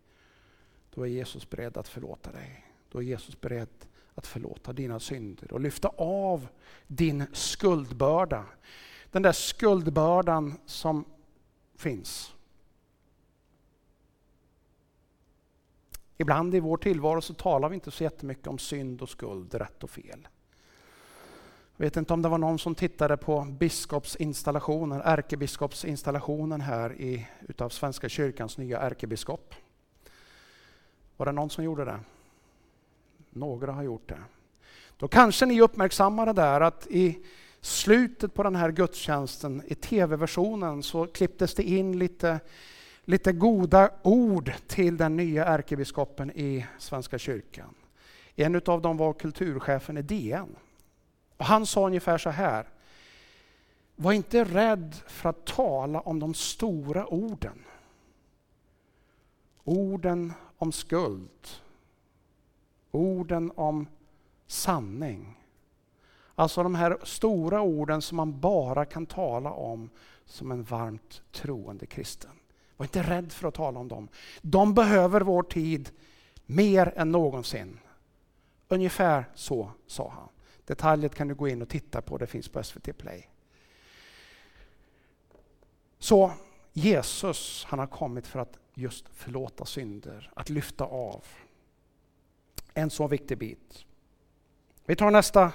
Då 0.94 1.02
är 1.02 1.10
Jesus 1.10 1.50
beredd 1.50 1.76
att 1.76 1.88
förlåta 1.88 2.32
dig. 2.32 2.66
Då 2.88 2.98
är 2.98 3.02
Jesus 3.02 3.40
beredd 3.40 3.86
att 4.14 4.26
förlåta 4.26 4.72
dina 4.72 5.00
synder 5.00 5.52
och 5.52 5.60
lyfta 5.60 5.88
av 5.96 6.48
din 6.86 7.26
skuldbörda. 7.32 8.44
Den 9.10 9.22
där 9.22 9.32
skuldbördan 9.32 10.54
som 10.66 11.04
finns. 11.76 12.34
Ibland 16.16 16.54
i 16.54 16.60
vår 16.60 16.76
tillvaro 16.76 17.20
så 17.20 17.34
talar 17.34 17.68
vi 17.68 17.74
inte 17.74 17.90
så 17.90 18.04
jättemycket 18.04 18.46
om 18.46 18.58
synd 18.58 19.02
och 19.02 19.08
skuld, 19.08 19.54
rätt 19.54 19.84
och 19.84 19.90
fel. 19.90 20.28
Jag 21.76 21.84
vet 21.84 21.96
inte 21.96 22.12
om 22.12 22.22
det 22.22 22.28
var 22.28 22.38
någon 22.38 22.58
som 22.58 22.74
tittade 22.74 23.16
på 23.16 23.42
biskopsinstallationen, 23.42 25.00
ärkebiskopsinstallationen 25.04 26.60
här 26.60 26.92
i, 26.92 27.28
utav 27.48 27.68
Svenska 27.68 28.08
kyrkans 28.08 28.58
nya 28.58 28.80
ärkebiskop. 28.80 29.54
Var 31.20 31.26
det 31.26 31.32
någon 31.32 31.50
som 31.50 31.64
gjorde 31.64 31.84
det? 31.84 32.00
Några 33.30 33.72
har 33.72 33.82
gjort 33.82 34.08
det. 34.08 34.22
Då 34.96 35.08
kanske 35.08 35.46
ni 35.46 35.60
uppmärksammade 35.60 36.32
där 36.32 36.60
att 36.60 36.86
i 36.86 37.18
slutet 37.60 38.34
på 38.34 38.42
den 38.42 38.56
här 38.56 38.70
gudstjänsten, 38.70 39.62
i 39.66 39.74
tv-versionen, 39.74 40.82
så 40.82 41.06
klipptes 41.06 41.54
det 41.54 41.62
in 41.62 41.98
lite, 41.98 42.40
lite 43.04 43.32
goda 43.32 43.90
ord 44.02 44.52
till 44.66 44.96
den 44.96 45.16
nya 45.16 45.44
ärkebiskopen 45.44 46.30
i 46.30 46.66
Svenska 46.78 47.18
kyrkan. 47.18 47.74
En 48.36 48.62
av 48.66 48.82
dem 48.82 48.96
var 48.96 49.12
kulturchefen 49.12 49.98
i 49.98 50.02
DN. 50.02 50.56
Och 51.36 51.44
han 51.44 51.66
sa 51.66 51.86
ungefär 51.86 52.18
så 52.18 52.30
här. 52.30 52.66
Var 53.96 54.12
inte 54.12 54.44
rädd 54.44 54.96
för 55.06 55.28
att 55.28 55.44
tala 55.44 56.00
om 56.00 56.18
de 56.18 56.34
stora 56.34 57.06
orden. 57.06 57.64
Orden 59.64 60.32
om 60.60 60.72
skuld. 60.72 61.48
Orden 62.90 63.52
om 63.54 63.86
sanning. 64.46 65.36
Alltså 66.34 66.62
de 66.62 66.74
här 66.74 66.98
stora 67.02 67.60
orden 67.60 68.02
som 68.02 68.16
man 68.16 68.40
bara 68.40 68.84
kan 68.84 69.06
tala 69.06 69.50
om 69.50 69.90
som 70.24 70.50
en 70.50 70.62
varmt 70.62 71.22
troende 71.32 71.86
kristen. 71.86 72.30
Var 72.76 72.84
inte 72.84 73.02
rädd 73.02 73.32
för 73.32 73.48
att 73.48 73.54
tala 73.54 73.80
om 73.80 73.88
dem. 73.88 74.08
De 74.42 74.74
behöver 74.74 75.20
vår 75.20 75.42
tid 75.42 75.90
mer 76.46 76.92
än 76.96 77.12
någonsin. 77.12 77.78
Ungefär 78.68 79.24
så 79.34 79.70
sa 79.86 80.08
han. 80.08 80.28
Detaljet 80.64 81.14
kan 81.14 81.28
du 81.28 81.34
gå 81.34 81.48
in 81.48 81.62
och 81.62 81.68
titta 81.68 82.02
på, 82.02 82.18
det 82.18 82.26
finns 82.26 82.48
på 82.48 82.62
SVT 82.62 82.98
Play. 82.98 83.28
Så 85.98 86.32
Jesus, 86.80 87.64
han 87.68 87.78
har 87.78 87.86
kommit 87.86 88.26
för 88.26 88.38
att 88.38 88.58
just 88.74 89.04
förlåta 89.12 89.64
synder, 89.64 90.30
att 90.34 90.50
lyfta 90.50 90.84
av. 90.84 91.24
En 92.74 92.90
så 92.90 93.08
viktig 93.08 93.38
bit. 93.38 93.84
Vi 94.84 94.96
tar 94.96 95.10
nästa 95.10 95.52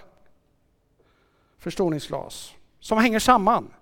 förstoringsglas 1.58 2.56
som 2.80 2.98
hänger 2.98 3.20
samman. 3.20 3.74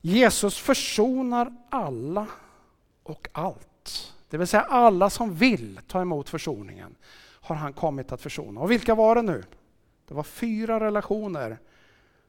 Jesus 0.00 0.58
försonar 0.58 1.56
alla 1.70 2.26
och 3.02 3.28
allt. 3.32 4.14
Det 4.28 4.38
vill 4.38 4.46
säga 4.46 4.62
alla 4.62 5.10
som 5.10 5.34
vill 5.34 5.80
ta 5.88 6.00
emot 6.00 6.28
försoningen 6.28 6.94
har 7.44 7.56
han 7.56 7.72
kommit 7.72 8.12
att 8.12 8.20
försona. 8.20 8.60
Och 8.60 8.70
vilka 8.70 8.94
var 8.94 9.14
det 9.14 9.22
nu? 9.22 9.44
Det 10.08 10.14
var 10.14 10.22
fyra 10.22 10.80
relationer 10.80 11.58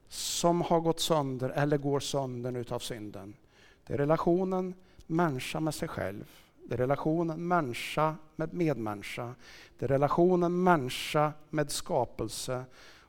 som 0.07 0.61
har 0.61 0.79
gått 0.79 0.99
sönder 0.99 1.49
eller 1.49 1.77
går 1.77 1.99
sönder 1.99 2.57
utav 2.57 2.79
synden. 2.79 3.33
Det 3.87 3.93
är 3.93 3.97
relationen 3.97 4.73
människa 5.07 5.59
med 5.59 5.75
sig 5.75 5.87
själv. 5.87 6.31
Det 6.65 6.73
är 6.73 6.77
relationen 6.77 7.47
människa 7.47 8.15
med 8.35 8.53
medmänniska. 8.53 9.35
Det 9.77 9.85
är 9.85 9.89
relationen 9.89 10.63
människa 10.63 11.33
med 11.49 11.71
skapelse 11.71 12.65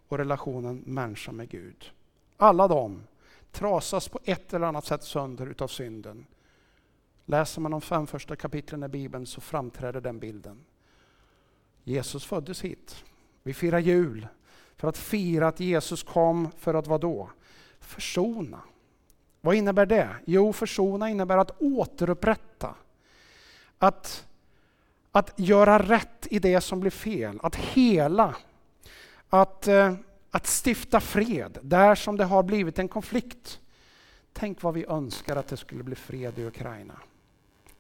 och 0.09 0.19
relationen 0.19 0.83
människa 0.87 1.33
med 1.33 1.49
Gud. 1.49 1.93
Alla 2.37 2.69
de 2.69 3.03
trasas 3.51 4.09
på 4.09 4.21
ett 4.25 4.55
eller 4.55 4.67
annat 4.67 4.85
sätt 4.85 5.03
sönder 5.03 5.47
utav 5.47 5.69
synden. 5.69 6.27
Läser 7.25 7.61
man 7.61 7.71
de 7.71 7.81
fem 7.81 8.07
första 8.07 8.37
kapitlen 8.37 8.83
i 8.83 8.89
Bibeln 8.89 9.27
så 9.27 9.41
framträder 9.41 10.01
den 10.01 10.19
bilden. 10.19 10.65
Jesus 11.85 12.25
föddes 12.25 12.65
hit. 12.65 13.05
Vi 13.43 13.55
firar 13.55 13.79
jul 13.79 14.29
för 14.77 14.89
att 14.89 14.99
fira 14.99 15.49
att 15.49 15.61
Jesus 15.61 16.03
kom 16.03 16.51
för 16.59 16.75
att 16.75 16.87
vad 16.87 17.01
då? 17.01 17.31
Försona. 17.81 18.61
Vad 19.47 19.55
innebär 19.55 19.87
det? 19.87 20.09
Jo, 20.25 20.53
försona 20.53 21.11
innebär 21.11 21.39
att 21.39 21.63
återupprätta. 21.63 22.75
Att, 23.79 24.27
att 25.13 25.33
göra 25.37 25.79
rätt 25.79 26.27
i 26.31 26.39
det 26.39 26.61
som 26.61 26.81
blir 26.81 26.91
fel, 26.91 27.39
att 27.43 27.57
hela. 27.57 28.37
Att, 29.29 29.69
eh, 29.69 29.95
att 30.31 30.47
stifta 30.47 31.01
fred 31.01 31.59
där 31.63 31.95
som 31.95 32.17
det 32.17 32.25
har 32.25 32.43
blivit 32.43 32.79
en 32.79 32.89
konflikt. 32.89 33.61
Tänk 34.33 34.63
vad 34.63 34.75
vi 34.75 34.85
önskar 34.85 35.37
att 35.37 35.49
det 35.49 35.57
skulle 35.57 35.83
bli 35.83 35.95
fred 35.95 36.39
i 36.39 36.47
Ukraina. 36.47 36.95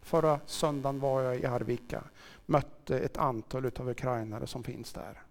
Förra 0.02 0.40
söndagen 0.46 1.00
var 1.00 1.22
jag 1.22 1.36
i 1.36 1.46
Arvika, 1.46 2.02
mötte 2.46 2.98
ett 2.98 3.16
antal 3.16 3.70
av 3.78 3.88
ukrainare 3.88 4.46
som 4.46 4.64
finns 4.64 4.92
där. 4.92 5.25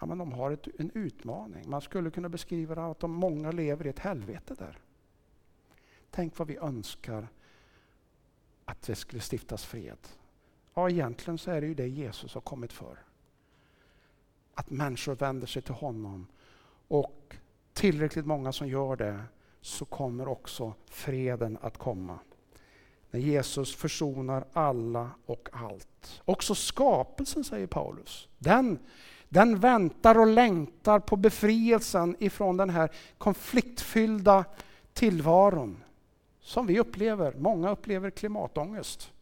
Ja, 0.00 0.06
men 0.06 0.18
de 0.18 0.32
har 0.32 0.50
ett, 0.50 0.68
en 0.78 0.90
utmaning. 0.94 1.70
Man 1.70 1.80
skulle 1.80 2.10
kunna 2.10 2.28
beskriva 2.28 2.74
det 2.74 2.86
att 2.86 3.00
de 3.00 3.10
många 3.10 3.50
lever 3.52 3.86
i 3.86 3.88
ett 3.88 3.98
helvete 3.98 4.54
där. 4.58 4.78
Tänk 6.10 6.38
vad 6.38 6.48
vi 6.48 6.56
önskar 6.56 7.28
att 8.64 8.82
det 8.82 8.94
skulle 8.94 9.22
stiftas 9.22 9.64
fred. 9.64 9.98
Ja, 10.74 10.90
egentligen 10.90 11.38
så 11.38 11.50
är 11.50 11.60
det 11.60 11.66
ju 11.66 11.74
det 11.74 11.88
Jesus 11.88 12.34
har 12.34 12.40
kommit 12.40 12.72
för. 12.72 12.98
Att 14.54 14.70
människor 14.70 15.14
vänder 15.14 15.46
sig 15.46 15.62
till 15.62 15.74
honom 15.74 16.26
och 16.88 17.36
tillräckligt 17.72 18.26
många 18.26 18.52
som 18.52 18.68
gör 18.68 18.96
det 18.96 19.22
så 19.60 19.84
kommer 19.84 20.28
också 20.28 20.74
freden 20.86 21.58
att 21.60 21.78
komma. 21.78 22.18
När 23.10 23.20
Jesus 23.20 23.76
försonar 23.76 24.44
alla 24.52 25.10
och 25.26 25.48
allt. 25.52 26.22
Också 26.24 26.54
skapelsen, 26.54 27.44
säger 27.44 27.66
Paulus. 27.66 28.28
Den 28.38 28.78
den 29.28 29.58
väntar 29.58 30.18
och 30.18 30.26
längtar 30.26 31.00
på 31.00 31.16
befrielsen 31.16 32.16
ifrån 32.18 32.56
den 32.56 32.70
här 32.70 32.90
konfliktfyllda 33.18 34.44
tillvaron 34.92 35.84
som 36.40 36.66
vi 36.66 36.78
upplever. 36.78 37.34
Många 37.34 37.70
upplever 37.70 38.10
klimatångest. 38.10 39.12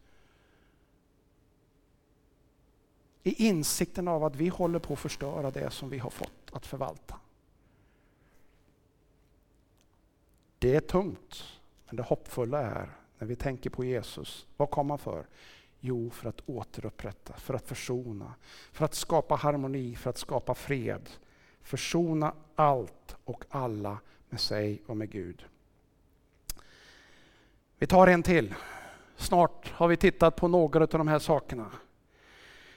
I 3.23 3.47
insikten 3.47 4.07
av 4.07 4.23
att 4.23 4.35
vi 4.35 4.47
håller 4.47 4.79
på 4.79 4.93
att 4.93 4.99
förstöra 4.99 5.51
det 5.51 5.71
som 5.71 5.89
vi 5.89 5.97
har 5.97 6.09
fått 6.09 6.51
att 6.51 6.65
förvalta. 6.65 7.19
Det 10.59 10.75
är 10.75 10.79
tungt, 10.79 11.43
men 11.85 11.95
det 11.95 12.03
hoppfulla 12.03 12.61
är 12.61 12.89
när 13.17 13.27
vi 13.27 13.35
tänker 13.35 13.69
på 13.69 13.83
Jesus. 13.83 14.47
Vad 14.57 14.69
kom 14.69 14.89
han 14.89 14.99
för? 14.99 15.25
Jo, 15.79 16.09
för 16.09 16.29
att 16.29 16.41
återupprätta, 16.45 17.33
för 17.33 17.53
att 17.53 17.67
försona, 17.67 18.33
för 18.71 18.85
att 18.85 18.95
skapa 18.95 19.35
harmoni, 19.35 19.95
för 19.95 20.09
att 20.09 20.17
skapa 20.17 20.53
fred. 20.53 21.09
Försona 21.61 22.33
allt 22.55 23.15
och 23.23 23.43
alla 23.49 23.97
med 24.29 24.39
sig 24.39 24.81
och 24.85 24.97
med 24.97 25.11
Gud. 25.11 25.45
Vi 27.77 27.87
tar 27.87 28.07
en 28.07 28.23
till. 28.23 28.55
Snart 29.15 29.71
har 29.71 29.87
vi 29.87 29.97
tittat 29.97 30.35
på 30.35 30.47
några 30.47 30.83
av 30.83 30.87
de 30.87 31.07
här 31.07 31.19
sakerna. 31.19 31.71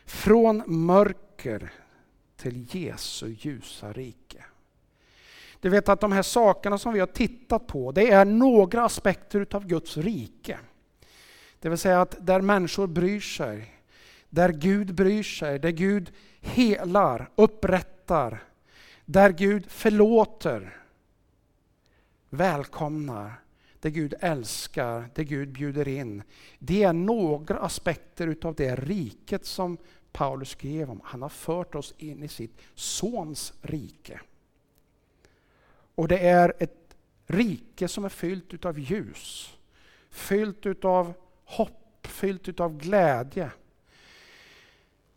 Från 0.05 0.63
mörker 0.67 1.73
till 2.37 2.75
Jesu 2.75 3.29
ljusa 3.29 3.93
rike. 3.93 4.45
Du 5.61 5.69
vet 5.69 5.89
att 5.89 6.01
de 6.01 6.13
här 6.13 6.23
sakerna 6.23 6.79
som 6.79 6.93
vi 6.93 7.01
har 7.01 7.07
tittat 7.07 7.67
på, 7.67 7.93
det 7.93 8.11
är 8.11 8.25
några 8.25 8.85
aspekter 8.85 9.41
utav 9.41 9.67
Guds 9.67 9.97
rike. 9.97 10.59
Det 11.61 11.69
vill 11.69 11.79
säga 11.79 12.01
att 12.01 12.27
där 12.27 12.41
människor 12.41 12.87
bryr 12.87 13.21
sig, 13.21 13.75
där 14.29 14.49
Gud 14.53 14.95
bryr 14.95 15.23
sig, 15.23 15.59
där 15.59 15.71
Gud 15.71 16.13
helar, 16.41 17.31
upprättar, 17.35 18.43
där 19.05 19.31
Gud 19.31 19.71
förlåter, 19.71 20.77
välkomnar, 22.29 23.33
där 23.81 23.91
Gud 23.91 24.15
älskar, 24.21 25.11
där 25.15 25.23
Gud 25.23 25.53
bjuder 25.53 25.89
in. 25.89 26.23
Det 26.59 26.83
är 26.83 26.93
några 26.93 27.59
aspekter 27.59 28.27
utav 28.27 28.55
det 28.55 28.77
riket 28.77 29.47
som 29.47 29.79
Paulus 30.13 30.51
skrev 30.51 30.91
om. 30.91 31.01
Han 31.05 31.23
har 31.23 31.29
fört 31.29 31.75
oss 31.75 31.95
in 31.99 32.23
i 32.23 32.29
sitt 32.29 32.61
sons 32.75 33.53
rike. 33.63 34.21
Och 35.95 36.09
det 36.09 36.19
är 36.19 36.53
ett 36.59 36.97
rike 37.27 37.89
som 37.89 38.05
är 38.05 38.09
fyllt 38.09 38.55
utav 38.55 38.79
ljus, 38.79 39.57
fyllt 40.11 40.67
utav 40.67 41.15
hopp, 41.51 42.07
fyllt 42.07 42.49
utav 42.49 42.77
glädje. 42.79 43.51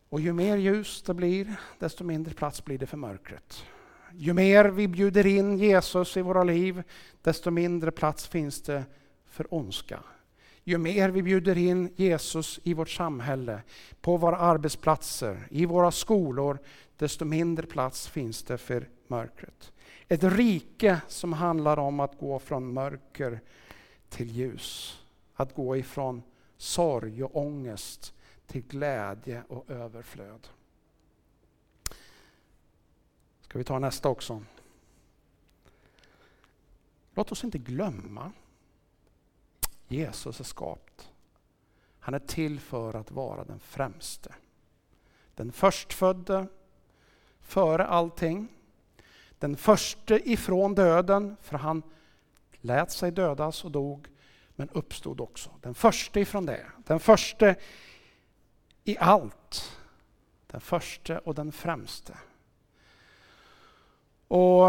Och 0.10 0.22
ju 0.22 0.34
mer 0.34 0.58
ljus 0.58 1.02
det 1.02 1.14
blir, 1.14 1.56
desto 1.80 2.04
mindre 2.04 2.34
plats 2.34 2.66
blir 2.66 2.78
det 2.78 2.86
för 2.86 2.98
mörkret. 2.98 3.66
Ju 4.14 4.34
mer 4.34 4.66
vi 4.66 4.88
bjuder 4.88 5.26
in 5.26 5.58
Jesus 5.58 6.18
i 6.18 6.22
våra 6.22 6.44
liv, 6.44 6.84
desto 7.22 7.52
mindre 7.52 7.92
plats 7.92 8.28
finns 8.28 8.62
det 8.62 8.84
för 9.26 9.54
ondska. 9.54 10.00
Ju 10.64 10.78
mer 10.78 11.10
vi 11.10 11.24
bjuder 11.24 11.58
in 11.58 11.94
Jesus 11.96 12.60
i 12.64 12.74
vårt 12.74 12.90
samhälle, 12.90 13.62
på 14.02 14.18
våra 14.18 14.38
arbetsplatser, 14.38 15.48
i 15.50 15.66
våra 15.66 15.92
skolor, 15.92 16.60
desto 16.98 17.26
mindre 17.26 17.68
plats 17.68 18.08
finns 18.08 18.44
det 18.44 18.58
för 18.58 18.90
mörkret. 19.08 19.72
Ett 20.08 20.24
rike 20.24 21.02
som 21.08 21.34
handlar 21.34 21.80
om 21.80 22.00
att 22.00 22.20
gå 22.20 22.40
från 22.40 22.74
mörker 22.74 23.40
till 24.10 24.32
ljus. 24.32 25.00
Att 25.44 25.56
gå 25.56 25.78
ifrån 25.78 26.24
sorg 26.58 27.24
och 27.24 27.36
ångest 27.38 28.14
till 28.48 28.62
glädje 28.62 29.44
och 29.48 29.70
överflöd. 29.70 30.48
Ska 33.42 33.58
vi 33.58 33.64
ta 33.64 33.80
nästa 33.80 34.10
också? 34.10 34.44
Låt 37.14 37.32
oss 37.32 37.44
inte 37.44 37.58
glömma 37.58 38.32
Jesus 39.88 40.40
är 40.40 40.44
skapt. 40.44 41.12
Han 42.00 42.14
är 42.14 42.20
till 42.20 42.60
för 42.60 42.94
att 42.94 43.12
vara 43.12 43.44
den 43.44 43.60
främste. 43.60 44.36
Den 45.36 45.52
förstfödde, 45.52 46.48
före 47.40 47.86
allting. 47.86 48.48
Den 49.40 49.58
förste 49.58 50.32
ifrån 50.32 50.76
döden, 50.76 51.38
för 51.42 51.58
han 51.58 51.84
lät 52.52 52.92
sig 52.92 53.12
dödas 53.12 53.66
och 53.66 53.72
dog, 53.72 54.08
men 54.56 54.70
uppstod 54.70 55.22
också. 55.22 55.50
Den 55.62 55.74
första 55.74 56.20
ifrån 56.20 56.46
det. 56.46 56.66
Den 56.78 57.00
första 57.00 57.56
i 58.84 58.98
allt. 58.98 59.78
Den 60.48 60.62
första 60.62 61.20
och 61.20 61.36
den 61.36 61.52
främste. 61.52 62.18
Och 64.28 64.68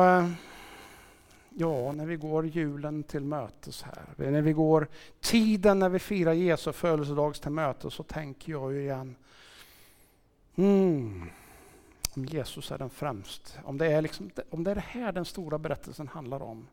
ja, 1.49 1.93
när 1.93 2.07
vi 2.07 2.16
går 2.16 2.47
julen 2.47 3.03
till 3.03 3.24
mötes 3.24 3.82
här, 3.82 4.30
när 4.30 4.43
vi 4.43 4.53
går 4.53 4.89
tiden 5.20 5.78
när 5.78 5.89
vi 5.89 5.99
firar 5.99 6.32
Jesu 6.32 6.72
födelsedags 6.72 7.41
till 7.41 7.51
mötes 7.51 7.95
så 7.95 8.03
tänker 8.03 8.53
jag 8.53 8.72
ju 8.72 8.80
igen, 8.80 9.16
mm, 10.57 11.30
om 12.16 12.24
Jesus 12.24 12.70
är 12.70 12.78
den 12.78 12.91
främste. 12.91 13.61
om 13.64 13.78
det 13.78 13.87
är, 13.87 14.03
liksom, 14.03 14.30
om 14.51 14.64
det 14.64 14.70
är 14.70 14.74
det 14.74 14.80
här 14.80 15.12
den 15.12 15.24
stora 15.24 15.59
berättelsen 15.59 16.09
handlar 16.09 16.43
om. 16.43 16.68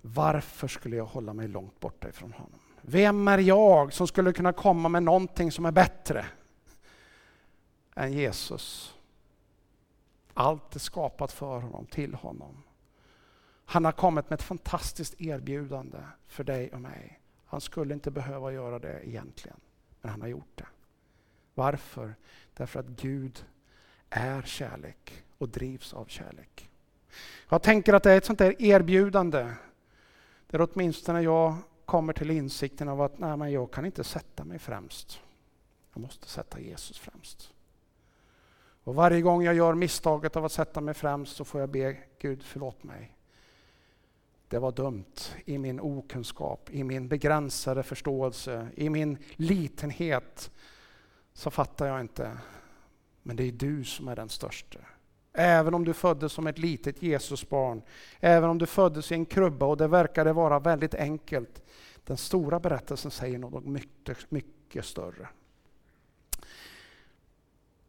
Varför 0.00 0.68
skulle 0.68 0.96
jag 0.96 1.04
hålla 1.04 1.32
mig 1.32 1.48
långt 1.48 1.80
borta 1.80 2.08
ifrån 2.08 2.32
honom? 2.32 2.60
Vem 2.80 3.28
är 3.28 3.38
jag 3.38 3.92
som 3.92 4.06
skulle 4.06 4.32
kunna 4.32 4.52
komma 4.52 4.88
med 4.88 5.02
någonting 5.02 5.52
som 5.52 5.66
är 5.66 5.72
bättre 5.72 6.26
än 7.94 8.12
Jesus? 8.12 8.94
Allt 10.34 10.74
är 10.74 10.78
skapat 10.78 11.32
för 11.32 11.60
honom, 11.60 11.86
till 11.86 12.14
honom. 12.14 12.62
Han 13.64 13.84
har 13.84 13.92
kommit 13.92 14.30
med 14.30 14.36
ett 14.36 14.42
fantastiskt 14.42 15.20
erbjudande 15.20 15.98
för 16.26 16.44
dig 16.44 16.72
och 16.72 16.80
mig. 16.80 17.20
Han 17.46 17.60
skulle 17.60 17.94
inte 17.94 18.10
behöva 18.10 18.52
göra 18.52 18.78
det 18.78 19.08
egentligen, 19.08 19.60
men 20.00 20.10
han 20.10 20.20
har 20.20 20.28
gjort 20.28 20.52
det. 20.54 20.66
Varför? 21.54 22.14
Därför 22.54 22.80
att 22.80 22.86
Gud 22.86 23.44
är 24.10 24.42
kärlek 24.42 25.24
och 25.38 25.48
drivs 25.48 25.94
av 25.94 26.04
kärlek. 26.04 26.70
Jag 27.48 27.62
tänker 27.62 27.94
att 27.94 28.02
det 28.02 28.12
är 28.12 28.16
ett 28.16 28.24
sånt 28.24 28.38
där 28.38 28.62
erbjudande 28.62 29.52
där 30.46 30.68
åtminstone 30.72 31.20
jag 31.20 31.56
kommer 31.84 32.12
till 32.12 32.30
insikten 32.30 32.88
av 32.88 33.02
att 33.02 33.18
nej, 33.18 33.36
men 33.36 33.52
jag 33.52 33.70
kan 33.70 33.86
inte 33.86 34.04
sätta 34.04 34.44
mig 34.44 34.58
främst. 34.58 35.20
Jag 35.92 36.00
måste 36.00 36.28
sätta 36.28 36.60
Jesus 36.60 36.98
främst. 36.98 37.52
Och 38.84 38.94
varje 38.94 39.20
gång 39.20 39.42
jag 39.42 39.54
gör 39.54 39.74
misstaget 39.74 40.36
av 40.36 40.44
att 40.44 40.52
sätta 40.52 40.80
mig 40.80 40.94
främst 40.94 41.36
så 41.36 41.44
får 41.44 41.60
jag 41.60 41.70
be 41.70 41.96
Gud 42.18 42.42
förlåt 42.42 42.82
mig. 42.82 43.16
Det 44.48 44.58
var 44.58 44.72
dumt 44.72 45.14
i 45.44 45.58
min 45.58 45.80
okunskap, 45.80 46.70
i 46.70 46.84
min 46.84 47.08
begränsade 47.08 47.82
förståelse, 47.82 48.68
i 48.76 48.90
min 48.90 49.18
litenhet 49.36 50.50
så 51.32 51.50
fattar 51.50 51.86
jag 51.86 52.00
inte. 52.00 52.38
Men 53.22 53.36
det 53.36 53.44
är 53.44 53.52
du 53.52 53.84
som 53.84 54.08
är 54.08 54.16
den 54.16 54.28
största. 54.28 54.78
Även 55.38 55.74
om 55.74 55.84
du 55.84 55.92
föddes 55.92 56.32
som 56.32 56.46
ett 56.46 56.58
litet 56.58 57.02
Jesusbarn, 57.02 57.82
även 58.20 58.50
om 58.50 58.58
du 58.58 58.66
föddes 58.66 59.12
i 59.12 59.14
en 59.14 59.26
krubba 59.26 59.66
och 59.66 59.76
det 59.76 59.88
verkade 59.88 60.32
vara 60.32 60.58
väldigt 60.58 60.94
enkelt. 60.94 61.62
Den 62.04 62.16
stora 62.16 62.60
berättelsen 62.60 63.10
säger 63.10 63.38
något 63.38 63.66
mycket, 63.66 64.30
mycket 64.30 64.84
större. 64.84 65.28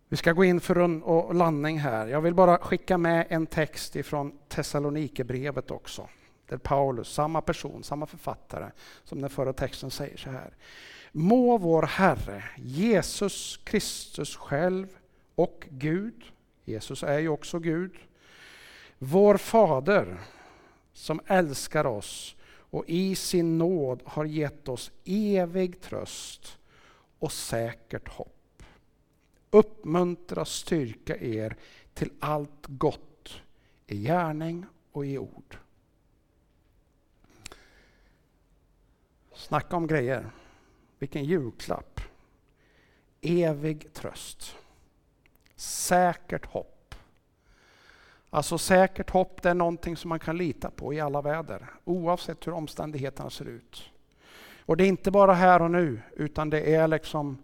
Vi 0.10 0.18
ska 0.18 0.32
gå 0.32 0.44
in 0.44 0.60
för 0.60 0.76
en 0.76 1.04
och 1.04 1.36
landning 1.36 1.80
här. 1.80 2.08
Jag 2.08 2.22
vill 2.22 2.34
bara 2.34 2.58
skicka 2.58 2.98
med 2.98 3.28
en 3.30 3.48
text 3.48 3.96
ifrån 3.96 4.32
Thessalonikerbrevet 4.48 5.72
också. 5.72 6.08
Där 6.48 6.58
Paulus, 6.58 7.14
samma 7.14 7.42
person, 7.42 7.84
samma 7.84 8.06
författare 8.06 8.72
som 9.04 9.22
den 9.22 9.30
förra 9.30 9.54
texten 9.54 9.92
säger 9.92 10.18
så 10.18 10.30
här. 10.30 10.54
Må 11.12 11.58
vår 11.58 11.84
Herre 11.84 12.44
Jesus 12.56 13.60
Kristus 13.64 14.36
själv 14.36 14.88
och 15.36 15.68
Gud, 15.70 16.24
Jesus 16.68 17.04
är 17.04 17.20
ju 17.20 17.30
också 17.30 17.60
Gud, 17.60 17.96
vår 18.98 19.38
Fader 19.38 20.18
som 20.94 21.20
älskar 21.26 21.86
oss 21.86 22.36
och 22.46 22.84
i 22.88 23.16
sin 23.16 23.58
nåd 23.58 24.02
har 24.06 24.26
gett 24.26 24.68
oss 24.68 24.92
evig 25.06 25.82
tröst 25.82 26.58
och 27.20 27.32
säkert 27.32 28.08
hopp 28.08 28.34
uppmuntra, 29.50 30.46
styrka 30.46 31.18
er 31.18 31.56
till 31.94 32.12
allt 32.20 32.68
gott 32.68 33.42
i 33.88 34.04
gärning 34.04 34.66
och 34.92 35.06
i 35.06 35.18
ord. 35.18 35.58
Snacka 39.34 39.76
om 39.76 39.88
grejer. 39.88 40.30
Vilken 41.00 41.26
julklapp. 41.26 42.02
Evig 43.22 43.94
tröst. 43.94 44.56
Säkert 45.58 46.46
hopp. 46.46 46.96
Alltså 48.30 48.58
säkert 48.58 49.10
hopp 49.10 49.42
det 49.42 49.50
är 49.50 49.54
någonting 49.54 49.98
som 49.98 50.10
man 50.10 50.20
kan 50.20 50.38
lita 50.38 50.70
på 50.70 50.94
i 50.94 51.00
alla 51.00 51.22
väder. 51.22 51.68
Oavsett 51.84 52.48
hur 52.48 52.52
omständigheterna 52.52 53.30
ser 53.30 53.46
ut. 53.46 53.84
Och 54.66 54.78
det 54.78 54.86
är 54.86 54.88
inte 54.88 55.12
bara 55.12 55.34
här 55.34 55.62
och 55.62 55.72
nu 55.72 56.02
utan 56.16 56.50
det 56.50 56.76
är 56.76 56.88
liksom 56.88 57.38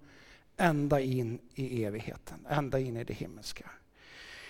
ända 0.57 0.99
in 0.99 1.39
i 1.55 1.83
evigheten, 1.83 2.47
ända 2.49 2.79
in 2.79 2.97
i 2.97 3.03
det 3.03 3.13
himmelska. 3.13 3.69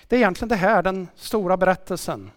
Det 0.07 0.15
är 0.15 0.17
egentligen 0.17 0.49
det 0.49 0.55
här, 0.55 0.83
den 0.83 1.07
stora 1.15 1.57
berättelsen. 1.57 2.31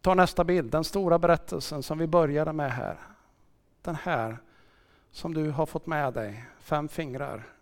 Ta 0.00 0.14
nästa 0.14 0.44
bild, 0.44 0.70
den 0.70 0.84
stora 0.84 1.18
berättelsen 1.18 1.82
som 1.82 1.98
vi 1.98 2.06
började 2.06 2.52
med 2.52 2.72
här. 2.72 2.98
Den 3.82 3.94
här 3.94 4.38
som 5.10 5.34
du 5.34 5.50
har 5.50 5.66
fått 5.66 5.86
med 5.86 6.14
dig, 6.14 6.44
fem 6.60 6.88
fingrar. 6.88 7.55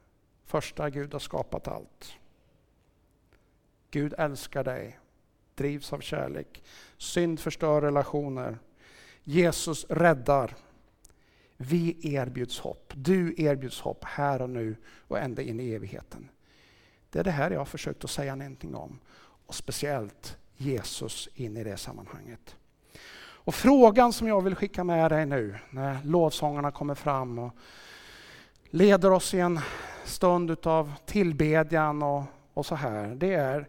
Första, 0.45 0.91
Gud 0.91 1.13
har 1.13 1.21
skapat 1.21 1.69
allt. 1.69 2.15
Gud 3.91 4.15
älskar 4.19 4.65
dig, 4.65 4.99
drivs 5.55 5.93
av 5.93 6.01
kärlek. 6.01 6.63
Synd 6.97 7.41
förstör 7.41 7.81
relationer. 7.81 8.59
Jesus 9.23 9.87
räddar. 9.89 10.57
Vi 11.57 12.15
erbjuds 12.15 12.59
hopp. 12.59 12.93
Du 12.97 13.35
erbjuds 13.37 13.81
hopp 13.81 14.05
här 14.05 14.43
och 14.43 14.51
nu 14.51 14.77
och 15.09 15.19
ända 15.19 15.43
in 15.43 15.61
i 15.61 15.71
evigheten. 15.71 16.29
Det 17.11 17.19
är 17.19 17.25
det 17.25 17.31
här 17.31 17.51
jag 17.51 17.61
har 17.61 17.65
försökt 17.65 18.05
att 18.05 18.11
säga 18.11 18.35
någonting 18.35 18.75
om. 18.75 18.99
Och 19.47 19.55
speciellt 19.55 20.37
Jesus 20.57 21.29
in 21.35 21.57
i 21.57 21.65
det 21.65 21.77
sammanhanget. 21.77 22.57
Och 23.17 23.55
frågan 23.55 24.13
som 24.13 24.29
jag 24.29 24.41
vill 24.41 24.55
skicka 24.55 24.85
med 24.85 25.11
dig 25.11 25.27
nu 25.27 25.59
när 25.71 26.05
lovsångarna 26.05 26.71
kommer 26.71 26.95
fram 26.95 27.39
och 27.39 27.57
leder 28.75 29.11
oss 29.11 29.35
i 29.35 29.41
en 29.41 29.61
stund 30.05 30.67
av 30.67 30.93
tillbedjan 31.07 32.03
och, 32.03 32.23
och 32.55 32.67
så 32.67 32.75
här. 32.75 33.15
Det 33.15 33.35
är, 33.35 33.69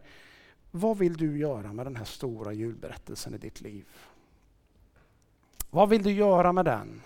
vad 0.72 0.98
vill 0.98 1.18
du 1.18 1.38
göra 1.38 1.74
med 1.74 1.86
den 1.86 1.96
här 1.96 2.06
stora 2.06 2.54
julberättelsen 2.54 3.34
i 3.36 3.38
ditt 3.38 3.62
liv? 3.62 3.86
Vad 5.70 5.90
vill 5.90 6.04
du 6.04 6.12
göra 6.12 6.54
med 6.54 6.66
den? 6.66 7.02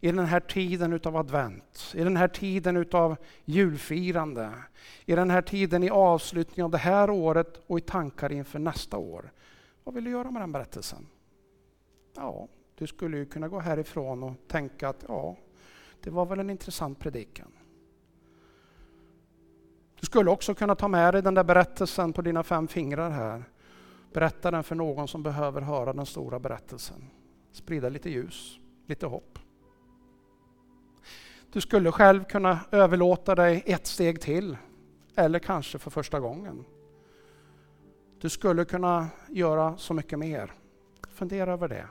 I 0.00 0.06
den 0.06 0.26
här 0.26 0.40
tiden 0.40 0.92
utav 0.92 1.16
advent, 1.16 1.92
i 1.94 2.04
den 2.04 2.16
här 2.16 2.28
tiden 2.28 2.76
utav 2.76 3.16
julfirande, 3.44 4.52
i 5.06 5.14
den 5.14 5.30
här 5.30 5.42
tiden 5.42 5.82
i 5.82 5.90
avslutningen 5.90 6.64
av 6.64 6.70
det 6.70 6.78
här 6.78 7.10
året 7.10 7.60
och 7.66 7.78
i 7.78 7.82
tankar 7.82 8.32
inför 8.32 8.58
nästa 8.58 8.96
år. 8.96 9.30
Vad 9.84 9.94
vill 9.94 10.04
du 10.04 10.10
göra 10.10 10.30
med 10.30 10.42
den 10.42 10.52
berättelsen? 10.52 11.06
Ja, 12.16 12.48
du 12.74 12.86
skulle 12.86 13.16
ju 13.16 13.26
kunna 13.26 13.48
gå 13.48 13.60
härifrån 13.60 14.22
och 14.22 14.34
tänka 14.48 14.88
att 14.88 15.04
ja, 15.08 15.36
det 16.04 16.10
var 16.10 16.26
väl 16.26 16.40
en 16.40 16.50
intressant 16.50 16.98
predikan. 16.98 17.52
Du 20.00 20.06
skulle 20.06 20.30
också 20.30 20.54
kunna 20.54 20.74
ta 20.74 20.88
med 20.88 21.14
dig 21.14 21.22
den 21.22 21.34
där 21.34 21.44
berättelsen 21.44 22.12
på 22.12 22.22
dina 22.22 22.42
fem 22.42 22.68
fingrar 22.68 23.10
här. 23.10 23.44
Berätta 24.12 24.50
den 24.50 24.64
för 24.64 24.74
någon 24.74 25.08
som 25.08 25.22
behöver 25.22 25.60
höra 25.60 25.92
den 25.92 26.06
stora 26.06 26.38
berättelsen. 26.38 27.10
Sprida 27.52 27.88
lite 27.88 28.10
ljus, 28.10 28.58
lite 28.86 29.06
hopp. 29.06 29.38
Du 31.52 31.60
skulle 31.60 31.92
själv 31.92 32.24
kunna 32.24 32.60
överlåta 32.70 33.34
dig 33.34 33.62
ett 33.66 33.86
steg 33.86 34.20
till, 34.20 34.56
eller 35.16 35.38
kanske 35.38 35.78
för 35.78 35.90
första 35.90 36.20
gången. 36.20 36.64
Du 38.20 38.28
skulle 38.28 38.64
kunna 38.64 39.08
göra 39.28 39.76
så 39.76 39.94
mycket 39.94 40.18
mer. 40.18 40.52
Fundera 41.08 41.52
över 41.52 41.68
det. 41.68 41.86